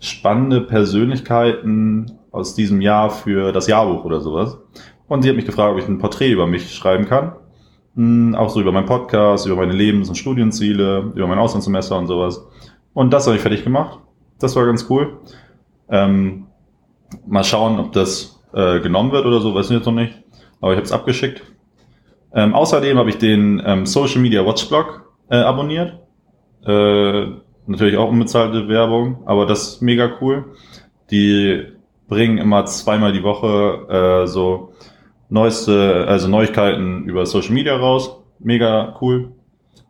spannende 0.00 0.60
Persönlichkeiten 0.60 2.18
aus 2.32 2.54
diesem 2.54 2.80
Jahr 2.80 3.10
für 3.10 3.52
das 3.52 3.66
Jahrbuch 3.66 4.04
oder 4.04 4.20
sowas. 4.20 4.58
Und 5.06 5.22
sie 5.22 5.28
hat 5.28 5.36
mich 5.36 5.46
gefragt, 5.46 5.72
ob 5.72 5.78
ich 5.78 5.88
ein 5.88 5.98
Porträt 5.98 6.30
über 6.30 6.46
mich 6.46 6.74
schreiben 6.74 7.04
kann 7.06 7.32
auch 8.36 8.48
so 8.50 8.60
über 8.60 8.70
meinen 8.70 8.86
Podcast, 8.86 9.46
über 9.46 9.56
meine 9.56 9.72
Lebens- 9.72 10.08
und 10.08 10.14
Studienziele, 10.14 11.12
über 11.14 11.26
mein 11.26 11.38
Auslandssemester 11.38 11.98
und 11.98 12.06
sowas. 12.06 12.46
Und 12.94 13.12
das 13.12 13.26
habe 13.26 13.36
ich 13.36 13.42
fertig 13.42 13.64
gemacht. 13.64 13.98
Das 14.38 14.54
war 14.54 14.66
ganz 14.66 14.86
cool. 14.88 15.18
Ähm, 15.88 16.46
mal 17.26 17.44
schauen, 17.44 17.80
ob 17.80 17.92
das 17.92 18.40
äh, 18.52 18.80
genommen 18.80 19.10
wird 19.12 19.26
oder 19.26 19.40
so, 19.40 19.54
weiß 19.54 19.66
ich 19.70 19.76
jetzt 19.76 19.86
noch 19.86 19.92
nicht. 19.92 20.14
Aber 20.60 20.72
ich 20.72 20.76
habe 20.76 20.86
es 20.86 20.92
abgeschickt. 20.92 21.42
Ähm, 22.32 22.54
außerdem 22.54 22.98
habe 22.98 23.10
ich 23.10 23.18
den 23.18 23.60
ähm, 23.64 23.86
Social 23.86 24.20
Media 24.20 24.44
Watchblog 24.46 25.12
äh, 25.30 25.36
abonniert. 25.36 25.98
Äh, 26.64 27.26
natürlich 27.66 27.96
auch 27.96 28.10
unbezahlte 28.10 28.68
Werbung, 28.68 29.22
aber 29.26 29.46
das 29.46 29.74
ist 29.74 29.82
mega 29.82 30.10
cool. 30.20 30.44
Die 31.10 31.64
bringen 32.08 32.38
immer 32.38 32.64
zweimal 32.66 33.12
die 33.12 33.22
Woche 33.22 34.22
äh, 34.22 34.26
so 34.26 34.72
neueste, 35.28 36.06
also 36.08 36.28
Neuigkeiten 36.28 37.04
über 37.04 37.26
Social 37.26 37.52
Media 37.52 37.76
raus. 37.76 38.18
Mega 38.38 38.96
cool. 39.00 39.32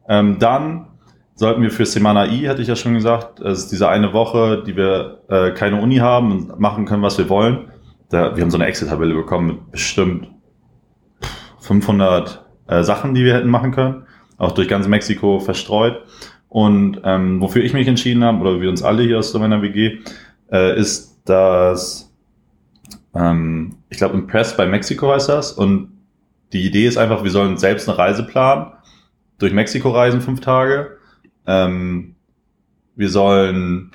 Ähm, 0.09 0.39
dann 0.39 0.87
sollten 1.35 1.63
wir 1.63 1.71
für 1.71 1.87
Semana 1.87 2.27
I, 2.27 2.49
hatte 2.49 2.63
ich 2.63 2.69
ja 2.69 2.77
schon 2.77 2.95
gesagt, 2.95 3.41
es 3.41 3.61
ist 3.61 3.73
diese 3.73 3.89
eine 3.89 4.13
Woche, 4.13 4.65
die 4.67 4.77
wir 4.77 5.21
äh, 5.29 5.51
keine 5.53 5.81
Uni 5.81 5.97
haben 5.97 6.33
und 6.33 6.59
machen 6.59 6.85
können, 6.85 7.03
was 7.03 7.19
wir 7.19 7.29
wollen. 7.29 7.71
Da, 8.11 8.35
wir 8.35 8.43
haben 8.43 8.51
so 8.51 8.57
eine 8.57 8.67
Excel-Tabelle 8.67 9.15
bekommen 9.15 9.47
mit 9.47 9.71
bestimmt 9.71 10.29
500 11.61 12.45
äh, 12.67 12.83
Sachen, 12.83 13.15
die 13.15 13.25
wir 13.25 13.35
hätten 13.35 13.51
machen 13.51 13.71
können, 13.73 14.05
auch 14.39 14.53
durch 14.53 14.67
ganz 14.67 14.89
Mexiko 14.89 15.39
verstreut. 15.39 16.03
Und 16.49 17.03
ähm, 17.05 17.41
wofür 17.41 17.63
ich 17.63 17.75
mich 17.75 17.87
entschieden 17.87 18.25
habe, 18.25 18.39
oder 18.39 18.61
wir 18.61 18.71
uns 18.71 18.83
alle 18.83 19.03
hier 19.03 19.19
aus 19.19 19.35
meiner 19.35 19.63
WG, 19.63 19.99
äh, 20.51 20.79
ist, 20.79 21.21
dass 21.27 22.08
ähm, 23.15 23.77
ich 23.89 23.99
glaube, 23.99 24.15
Impress 24.15 24.57
bei 24.57 24.67
Mexiko 24.67 25.11
heißt 25.11 25.29
das. 25.29 25.53
Und 25.53 25.93
die 26.53 26.67
Idee 26.67 26.87
ist 26.87 26.99
einfach, 26.99 27.25
wir 27.25 27.31
sollen 27.31 27.57
selbst 27.57 27.89
eine 27.89 27.99
Reise 27.99 28.25
planen, 28.25 28.73
durch 29.39 29.53
Mexiko 29.53 29.91
reisen, 29.91 30.21
fünf 30.21 30.41
Tage. 30.41 30.99
Ähm, 31.47 32.15
wir 32.97 33.09
sollen 33.09 33.93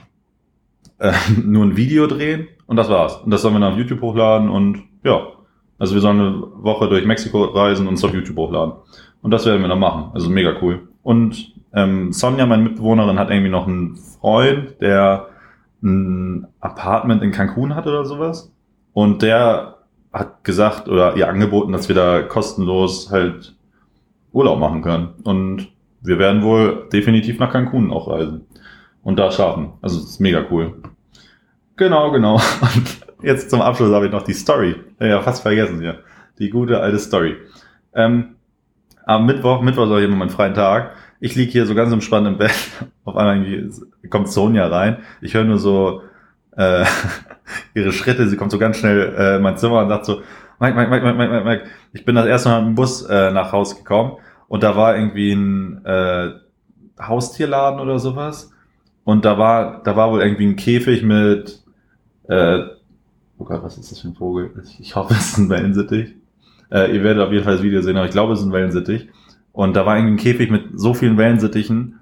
äh, 0.99 1.13
nur 1.43 1.65
ein 1.65 1.77
Video 1.77 2.07
drehen 2.07 2.47
und 2.65 2.77
das 2.77 2.89
war's. 2.89 3.17
Und 3.17 3.31
das 3.31 3.41
sollen 3.41 3.55
wir 3.55 3.59
dann 3.59 3.73
auf 3.73 3.77
YouTube 3.77 4.01
hochladen 4.01 4.49
und 4.49 4.83
ja. 5.03 5.27
Also 5.79 5.95
wir 5.95 6.01
sollen 6.01 6.19
eine 6.19 6.43
Woche 6.63 6.87
durch 6.87 7.05
Mexiko 7.05 7.43
reisen 7.43 7.87
und 7.87 7.95
es 7.95 8.03
auf 8.03 8.13
YouTube 8.13 8.37
hochladen. 8.37 8.75
Und 9.21 9.31
das 9.31 9.45
werden 9.45 9.61
wir 9.61 9.67
dann 9.67 9.79
machen. 9.79 10.11
Also 10.13 10.29
mega 10.29 10.55
cool. 10.61 10.87
Und 11.01 11.53
ähm, 11.73 12.13
Sonja, 12.13 12.45
meine 12.45 12.63
Mitbewohnerin, 12.63 13.19
hat 13.19 13.29
irgendwie 13.29 13.49
noch 13.49 13.67
einen 13.67 13.97
Freund, 13.97 14.79
der 14.79 15.27
ein 15.81 16.47
Apartment 16.61 17.21
in 17.23 17.31
Cancun 17.31 17.75
hat 17.75 17.87
oder 17.87 18.05
sowas. 18.05 18.53
Und 18.93 19.21
der 19.21 19.77
hat 20.11 20.43
gesagt 20.43 20.87
oder 20.87 21.15
ihr 21.15 21.27
angeboten, 21.27 21.71
dass 21.71 21.87
wir 21.87 21.95
da 21.95 22.21
kostenlos 22.21 23.11
halt 23.11 23.55
Urlaub 24.31 24.59
machen 24.59 24.81
können. 24.81 25.09
Und 25.23 25.69
wir 26.01 26.19
werden 26.19 26.43
wohl 26.43 26.87
definitiv 26.91 27.39
nach 27.39 27.51
Cancun 27.51 27.91
auch 27.91 28.07
reisen 28.07 28.45
und 29.03 29.17
da 29.17 29.31
schaffen. 29.31 29.73
Also 29.81 29.99
das 29.99 30.11
ist 30.11 30.19
mega 30.19 30.45
cool. 30.51 30.75
Genau, 31.75 32.11
genau. 32.11 32.35
Und 32.61 33.01
jetzt 33.23 33.49
zum 33.49 33.61
Abschluss 33.61 33.93
habe 33.93 34.05
ich 34.05 34.11
noch 34.11 34.23
die 34.23 34.33
Story. 34.33 34.75
Ja, 34.99 35.21
fast 35.21 35.41
vergessen 35.41 35.81
hier. 35.81 35.99
Die 36.37 36.49
gute 36.49 36.79
alte 36.79 36.99
Story. 36.99 37.37
Ähm, 37.95 38.35
am 39.05 39.25
Mittwoch, 39.25 39.61
Mittwoch 39.61 39.85
ist 39.85 39.91
auch 39.91 39.97
immer 39.97 40.15
mein 40.15 40.29
freien 40.29 40.53
Tag. 40.53 40.95
Ich 41.19 41.35
lieg 41.35 41.51
hier 41.51 41.65
so 41.65 41.73
ganz 41.73 41.91
entspannt 41.91 42.27
im 42.27 42.37
Bett. 42.37 42.53
Auf 43.05 43.15
einmal 43.15 43.69
kommt 44.09 44.29
Sonja 44.29 44.67
rein. 44.67 44.97
Ich 45.21 45.33
höre 45.33 45.45
nur 45.45 45.57
so 45.57 46.01
äh, 46.55 46.85
ihre 47.73 47.91
Schritte. 47.91 48.27
Sie 48.27 48.37
kommt 48.37 48.51
so 48.51 48.59
ganz 48.59 48.77
schnell 48.77 49.15
äh, 49.17 49.35
in 49.37 49.41
mein 49.41 49.57
Zimmer 49.57 49.81
und 49.81 49.89
sagt 49.89 50.05
so, 50.05 50.21
Mike, 50.59 50.75
Mike, 50.75 50.89
Mike, 50.89 51.05
Mike, 51.05 51.17
Mike, 51.17 51.43
Mike. 51.43 51.63
Ich 51.93 52.05
bin 52.05 52.15
das 52.15 52.25
erste 52.25 52.49
Mal 52.49 52.61
mit 52.61 52.69
dem 52.69 52.75
Bus 52.75 53.03
äh, 53.03 53.31
nach 53.31 53.51
Haus 53.51 53.77
gekommen 53.77 54.13
und 54.47 54.63
da 54.63 54.75
war 54.75 54.95
irgendwie 54.95 55.33
ein 55.33 55.85
äh, 55.85 56.31
Haustierladen 57.01 57.79
oder 57.79 57.99
sowas. 57.99 58.51
Und 59.03 59.25
da 59.25 59.37
war, 59.37 59.83
da 59.83 59.95
war 59.95 60.11
wohl 60.11 60.21
irgendwie 60.21 60.47
ein 60.47 60.55
Käfig 60.55 61.03
mit, 61.03 61.63
äh, 62.29 62.59
oh 63.37 63.45
Gott, 63.45 63.63
was 63.63 63.77
ist 63.77 63.91
das 63.91 63.99
für 63.99 64.09
ein 64.09 64.15
Vogel? 64.15 64.51
Ich 64.79 64.95
hoffe, 64.95 65.13
es 65.13 65.31
ist 65.31 65.37
ein 65.37 65.49
Wellensittich. 65.49 66.15
Äh, 66.71 66.95
ihr 66.95 67.03
werdet 67.03 67.23
auf 67.23 67.31
jeden 67.31 67.43
Fall 67.43 67.55
das 67.55 67.63
Video 67.63 67.81
sehen, 67.81 67.97
aber 67.97 68.05
ich 68.05 68.13
glaube, 68.13 68.33
es 68.33 68.39
ist 68.39 68.45
ein 68.45 68.53
Wellensittich. 68.53 69.09
Und 69.51 69.75
da 69.75 69.85
war 69.85 69.97
irgendwie 69.97 70.13
ein 70.13 70.17
Käfig 70.17 70.49
mit 70.49 70.79
so 70.79 70.93
vielen 70.93 71.17
Wellensittichen, 71.17 71.99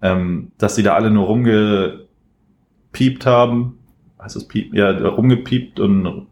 ähm, 0.00 0.52
dass 0.56 0.76
sie 0.76 0.82
da 0.82 0.94
alle 0.94 1.10
nur 1.10 1.26
rumgepiept 1.26 3.26
haben. 3.26 3.78
Heißt 4.24 4.36
das 4.36 4.48
piep? 4.48 4.74
Ja, 4.74 4.90
rumgepiept 4.90 5.80
und 5.80 6.26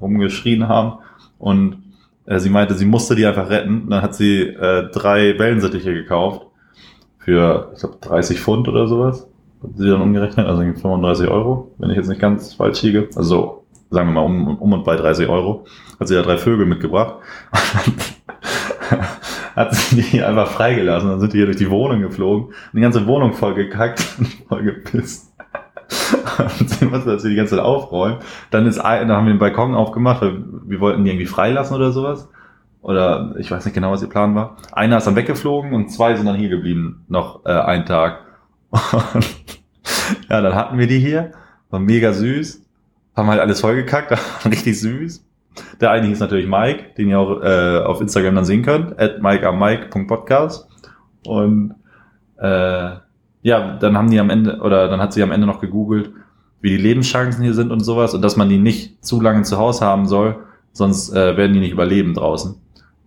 rumgeschrien 0.00 0.68
haben. 0.68 0.98
Und 1.38 1.82
äh, 2.26 2.38
sie 2.38 2.50
meinte, 2.50 2.74
sie 2.74 2.84
musste 2.84 3.16
die 3.16 3.26
einfach 3.26 3.48
retten. 3.48 3.88
Dann 3.88 4.02
hat 4.02 4.14
sie 4.14 4.42
äh, 4.42 4.90
drei 4.90 5.38
Wellensittiche 5.38 5.94
gekauft 5.94 6.46
für, 7.18 7.70
ich 7.74 7.80
glaube, 7.80 7.96
30 8.02 8.40
Pfund 8.40 8.68
oder 8.68 8.86
sowas. 8.86 9.26
Hat 9.62 9.70
sie 9.76 9.88
dann 9.88 10.02
umgerechnet, 10.02 10.46
also 10.46 10.60
35 10.60 11.28
Euro, 11.28 11.72
wenn 11.78 11.90
ich 11.90 11.96
jetzt 11.96 12.08
nicht 12.08 12.20
ganz 12.20 12.52
falsch 12.52 12.82
liege. 12.82 13.08
Also 13.16 13.64
sagen 13.90 14.08
wir 14.08 14.12
mal 14.12 14.20
um, 14.20 14.58
um 14.58 14.72
und 14.72 14.84
bei 14.84 14.96
30 14.96 15.28
Euro. 15.28 15.64
Hat 15.98 16.08
sie 16.08 16.14
da 16.14 16.22
drei 16.22 16.36
Vögel 16.36 16.66
mitgebracht. 16.66 17.16
hat 19.56 19.74
sie 19.74 20.02
die 20.02 20.22
einfach 20.22 20.48
freigelassen. 20.48 21.08
Dann 21.08 21.20
sind 21.20 21.32
die 21.32 21.38
hier 21.38 21.46
durch 21.46 21.56
die 21.56 21.70
Wohnung 21.70 22.02
geflogen 22.02 22.48
und 22.48 22.74
die 22.74 22.80
ganze 22.80 23.06
Wohnung 23.06 23.32
voll 23.32 23.54
gekackt 23.54 24.04
und 24.18 24.26
voll 24.48 24.64
gepisst. 24.64 25.33
Sie 25.88 26.86
mussten 26.86 27.08
das 27.08 27.22
die 27.22 27.34
ganze 27.34 27.56
Zeit 27.56 27.64
aufräumen. 27.64 28.18
Dann 28.50 28.66
ist 28.66 28.78
dann 28.78 29.10
haben 29.10 29.26
wir 29.26 29.34
den 29.34 29.38
Balkon 29.38 29.74
aufgemacht, 29.74 30.22
weil 30.22 30.42
wir 30.64 30.80
wollten 30.80 31.04
die 31.04 31.10
irgendwie 31.10 31.26
freilassen 31.26 31.76
oder 31.76 31.92
sowas. 31.92 32.28
Oder 32.82 33.34
ich 33.38 33.50
weiß 33.50 33.64
nicht 33.64 33.74
genau, 33.74 33.92
was 33.92 34.02
ihr 34.02 34.10
Plan 34.10 34.34
war. 34.34 34.56
Einer 34.72 34.98
ist 34.98 35.06
dann 35.06 35.16
weggeflogen 35.16 35.72
und 35.72 35.88
zwei 35.90 36.14
sind 36.16 36.26
dann 36.26 36.36
hier 36.36 36.50
geblieben, 36.50 37.04
noch 37.08 37.46
äh, 37.46 37.52
einen 37.52 37.86
Tag. 37.86 38.20
Und 38.70 39.24
ja, 40.28 40.42
dann 40.42 40.54
hatten 40.54 40.76
wir 40.78 40.86
die 40.86 40.98
hier, 40.98 41.32
war 41.70 41.80
mega 41.80 42.12
süß, 42.12 42.62
haben 43.16 43.28
halt 43.28 43.40
alles 43.40 43.62
vollgekackt, 43.62 44.18
richtig 44.44 44.80
süß. 44.80 45.24
Der 45.80 45.92
eine 45.92 46.08
hieß 46.08 46.20
natürlich 46.20 46.46
Mike, 46.46 46.94
den 46.98 47.08
ihr 47.08 47.18
auch 47.18 47.40
äh, 47.40 47.78
auf 47.78 48.02
Instagram 48.02 48.34
dann 48.34 48.44
sehen 48.44 48.62
könnt, 48.62 48.98
at 49.00 49.22
mikeammike.podcast. 49.22 50.68
Und 51.26 51.76
äh, 52.36 52.90
ja, 53.44 53.76
dann 53.76 53.96
haben 53.96 54.10
die 54.10 54.18
am 54.18 54.30
Ende, 54.30 54.58
oder 54.60 54.88
dann 54.88 55.00
hat 55.00 55.12
sie 55.12 55.22
am 55.22 55.30
Ende 55.30 55.46
noch 55.46 55.60
gegoogelt, 55.60 56.10
wie 56.62 56.70
die 56.70 56.82
Lebenschancen 56.82 57.44
hier 57.44 57.52
sind 57.52 57.70
und 57.70 57.80
sowas 57.80 58.14
und 58.14 58.22
dass 58.22 58.36
man 58.36 58.48
die 58.48 58.56
nicht 58.56 59.04
zu 59.04 59.20
lange 59.20 59.42
zu 59.42 59.58
Hause 59.58 59.84
haben 59.84 60.08
soll, 60.08 60.36
sonst 60.72 61.12
äh, 61.12 61.36
werden 61.36 61.52
die 61.52 61.60
nicht 61.60 61.72
überleben 61.72 62.14
draußen. 62.14 62.54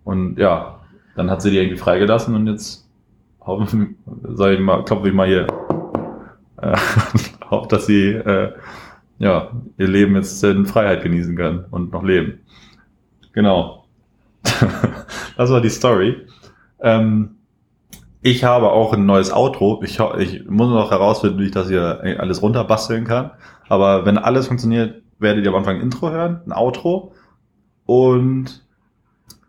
Und 0.04 0.38
ja, 0.38 0.78
dann 1.16 1.28
hat 1.28 1.42
sie 1.42 1.50
die 1.50 1.58
irgendwie 1.58 1.76
freigelassen 1.76 2.36
und 2.36 2.46
jetzt 2.46 2.88
hoffen, 3.40 3.96
sag 4.28 4.52
ich 4.52 4.60
mal, 4.60 4.84
klopfe 4.84 5.08
ich 5.08 5.14
mal 5.14 5.26
hier, 5.26 5.48
äh, 6.62 6.76
hoffe, 7.50 7.66
dass 7.68 7.86
sie 7.86 8.10
äh, 8.10 8.52
ja, 9.18 9.50
ihr 9.76 9.88
Leben 9.88 10.14
jetzt 10.14 10.42
in 10.44 10.66
Freiheit 10.66 11.02
genießen 11.02 11.34
können 11.34 11.64
und 11.72 11.92
noch 11.92 12.04
leben. 12.04 12.38
Genau. 13.32 13.86
das 15.36 15.50
war 15.50 15.60
die 15.60 15.68
Story. 15.68 16.14
Ähm, 16.80 17.37
ich 18.20 18.44
habe 18.44 18.70
auch 18.70 18.92
ein 18.92 19.06
neues 19.06 19.32
Outro. 19.32 19.80
Ich, 19.84 19.98
ich 20.18 20.48
muss 20.48 20.68
noch 20.68 20.90
herausfinden, 20.90 21.38
wie 21.38 21.46
ich 21.46 21.52
das 21.52 21.68
hier 21.68 22.00
alles 22.18 22.42
runterbasteln 22.42 23.04
kann. 23.04 23.30
Aber 23.68 24.06
wenn 24.06 24.18
alles 24.18 24.48
funktioniert, 24.48 25.02
werdet 25.18 25.44
ihr 25.44 25.50
am 25.50 25.56
Anfang 25.56 25.76
ein 25.76 25.82
Intro 25.82 26.10
hören, 26.10 26.40
ein 26.46 26.52
Outro. 26.52 27.12
Und 27.86 28.64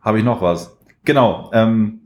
habe 0.01 0.19
ich 0.19 0.23
noch 0.23 0.41
was? 0.41 0.77
Genau. 1.03 1.49
Ähm, 1.53 2.01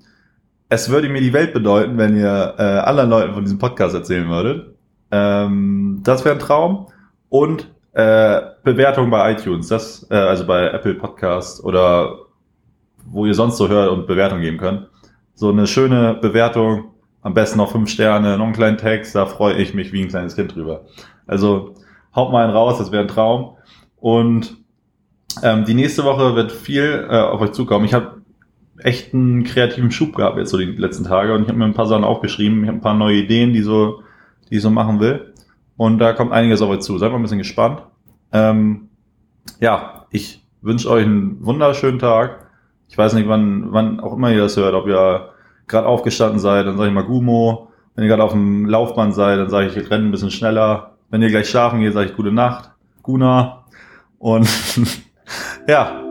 es 0.69 0.89
würde 0.89 1.10
mir 1.10 1.21
die 1.21 1.34
Welt 1.34 1.54
bedeuten, 1.54 1.97
wenn 1.97 2.15
ihr 2.15 2.56
äh, 2.58 2.63
anderen 2.80 3.10
Leuten 3.10 3.34
von 3.34 3.43
diesem 3.43 3.60
Podcast 3.60 3.93
erzählen 3.93 4.30
würdet. 4.30 4.73
Ähm, 5.12 5.99
das 6.04 6.23
wäre 6.23 6.36
ein 6.36 6.39
Traum. 6.39 6.88
Und 7.30 7.69
äh, 7.91 8.41
Bewertung 8.63 9.10
bei 9.10 9.34
iTunes, 9.34 9.67
das, 9.67 10.08
äh, 10.10 10.15
also 10.15 10.47
bei 10.47 10.69
Apple 10.69 10.95
Podcast 10.95 11.63
oder 11.63 12.19
wo 13.06 13.26
ihr 13.26 13.34
sonst 13.34 13.58
so 13.58 13.67
hört 13.67 13.91
und 13.91 14.08
Bewertung 14.08 14.39
geben 14.39 14.58
könnt 14.58 14.88
so 15.36 15.50
eine 15.50 15.67
schöne 15.67 16.13
Bewertung, 16.15 16.86
am 17.22 17.34
besten 17.34 17.58
noch 17.58 17.72
fünf 17.72 17.89
Sterne, 17.89 18.38
noch 18.38 18.46
einen 18.46 18.54
kleinen 18.54 18.78
Text, 18.78 19.15
da 19.15 19.26
freue 19.26 19.56
ich 19.56 19.74
mich 19.74 19.93
wie 19.93 20.02
ein 20.02 20.10
kleines 20.10 20.36
Kind 20.36 20.56
drüber. 20.56 20.86
Also 21.26 21.76
haut 22.15 22.32
mal 22.32 22.43
einen 22.43 22.54
raus, 22.54 22.78
das 22.78 22.91
wäre 22.91 23.04
ein 23.04 23.08
Traum. 23.08 23.58
Und 23.98 24.58
ähm, 25.41 25.65
die 25.65 25.74
nächste 25.74 26.04
Woche 26.04 26.36
wird 26.36 26.52
viel 26.52 27.08
äh, 27.10 27.17
auf 27.17 27.41
euch 27.41 27.54
zukommen. 27.54 27.86
Ich 27.86 27.93
habe 27.93 28.22
echt 28.78 29.13
einen 29.13 29.43
kreativen 29.43 29.91
Schub 29.91 30.15
gehabt 30.15 30.38
jetzt 30.38 30.50
so 30.50 30.58
die 30.58 30.65
letzten 30.65 31.06
Tage 31.06 31.34
und 31.34 31.43
ich 31.43 31.48
habe 31.48 31.58
mir 31.58 31.65
ein 31.65 31.74
paar 31.74 31.88
Sachen 31.88 32.04
aufgeschrieben. 32.04 32.63
Ich 32.63 32.67
habe 32.67 32.78
ein 32.80 32.82
paar 32.82 32.93
neue 32.93 33.17
Ideen, 33.17 33.54
die 33.54 33.62
so, 33.62 34.02
die 34.50 34.56
ich 34.56 34.62
so 34.62 34.69
machen 34.69 35.00
will. 35.00 35.34
Und 35.78 36.00
da 36.00 36.13
kommt 36.13 36.32
einiges 36.32 36.62
auf 36.62 36.69
euch 36.69 36.82
zu. 36.82 36.98
Seid 36.98 37.12
mal 37.12 37.17
ein 37.17 37.22
bisschen 37.22 37.38
gespannt. 37.38 37.82
Ähm, 38.32 38.89
ja, 39.60 40.06
ich 40.12 40.46
wünsche 40.62 40.89
euch 40.89 41.06
einen 41.06 41.43
wunderschönen 41.46 42.00
Tag. 42.00 42.43
Ich 42.94 42.98
weiß 43.00 43.14
nicht, 43.14 43.28
wann, 43.28 43.74
wann 43.74 44.00
auch 44.02 44.14
immer 44.14 44.32
ihr 44.32 44.42
das 44.42 44.56
hört, 44.56 44.76
ob 44.76 44.86
ihr 44.86 45.30
gerade 45.68 45.88
aufgestanden 45.88 46.38
seid, 46.38 46.68
dann 46.68 46.78
sage 46.78 46.90
ich 46.90 46.94
mal 46.94 47.04
Gumo. 47.04 47.70
Wenn 47.96 48.04
ihr 48.04 48.08
gerade 48.08 48.24
auf 48.24 48.34
dem 48.34 48.68
Laufband 48.68 49.16
seid, 49.16 49.40
dann 49.40 49.50
sage 49.50 49.66
ich, 49.66 49.76
ich 49.76 49.90
renne 49.90 50.06
ein 50.06 50.12
bisschen 50.12 50.30
schneller. 50.30 50.92
Wenn 51.10 51.24
ihr 51.24 51.30
gleich 51.30 51.50
schlafen 51.50 51.80
geht, 51.80 51.92
sage 51.94 52.10
ich 52.10 52.16
gute 52.16 52.32
Nacht, 52.32 52.70
Guna. 53.02 53.64
Und 54.20 54.48
ja, 55.68 56.04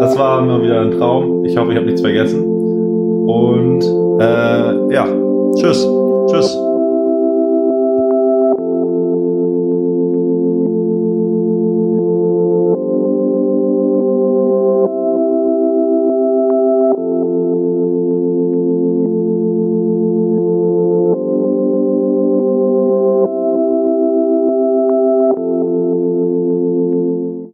das 0.00 0.18
war 0.18 0.40
immer 0.40 0.60
wieder 0.60 0.80
ein 0.80 0.90
Traum. 0.90 1.44
Ich 1.44 1.56
hoffe, 1.56 1.70
ich 1.70 1.76
habe 1.76 1.86
nichts 1.86 2.00
vergessen. 2.00 2.42
Und 2.42 3.84
äh, 4.20 4.92
ja, 4.92 5.06
tschüss. 5.54 5.86
Tschüss. 6.28 6.65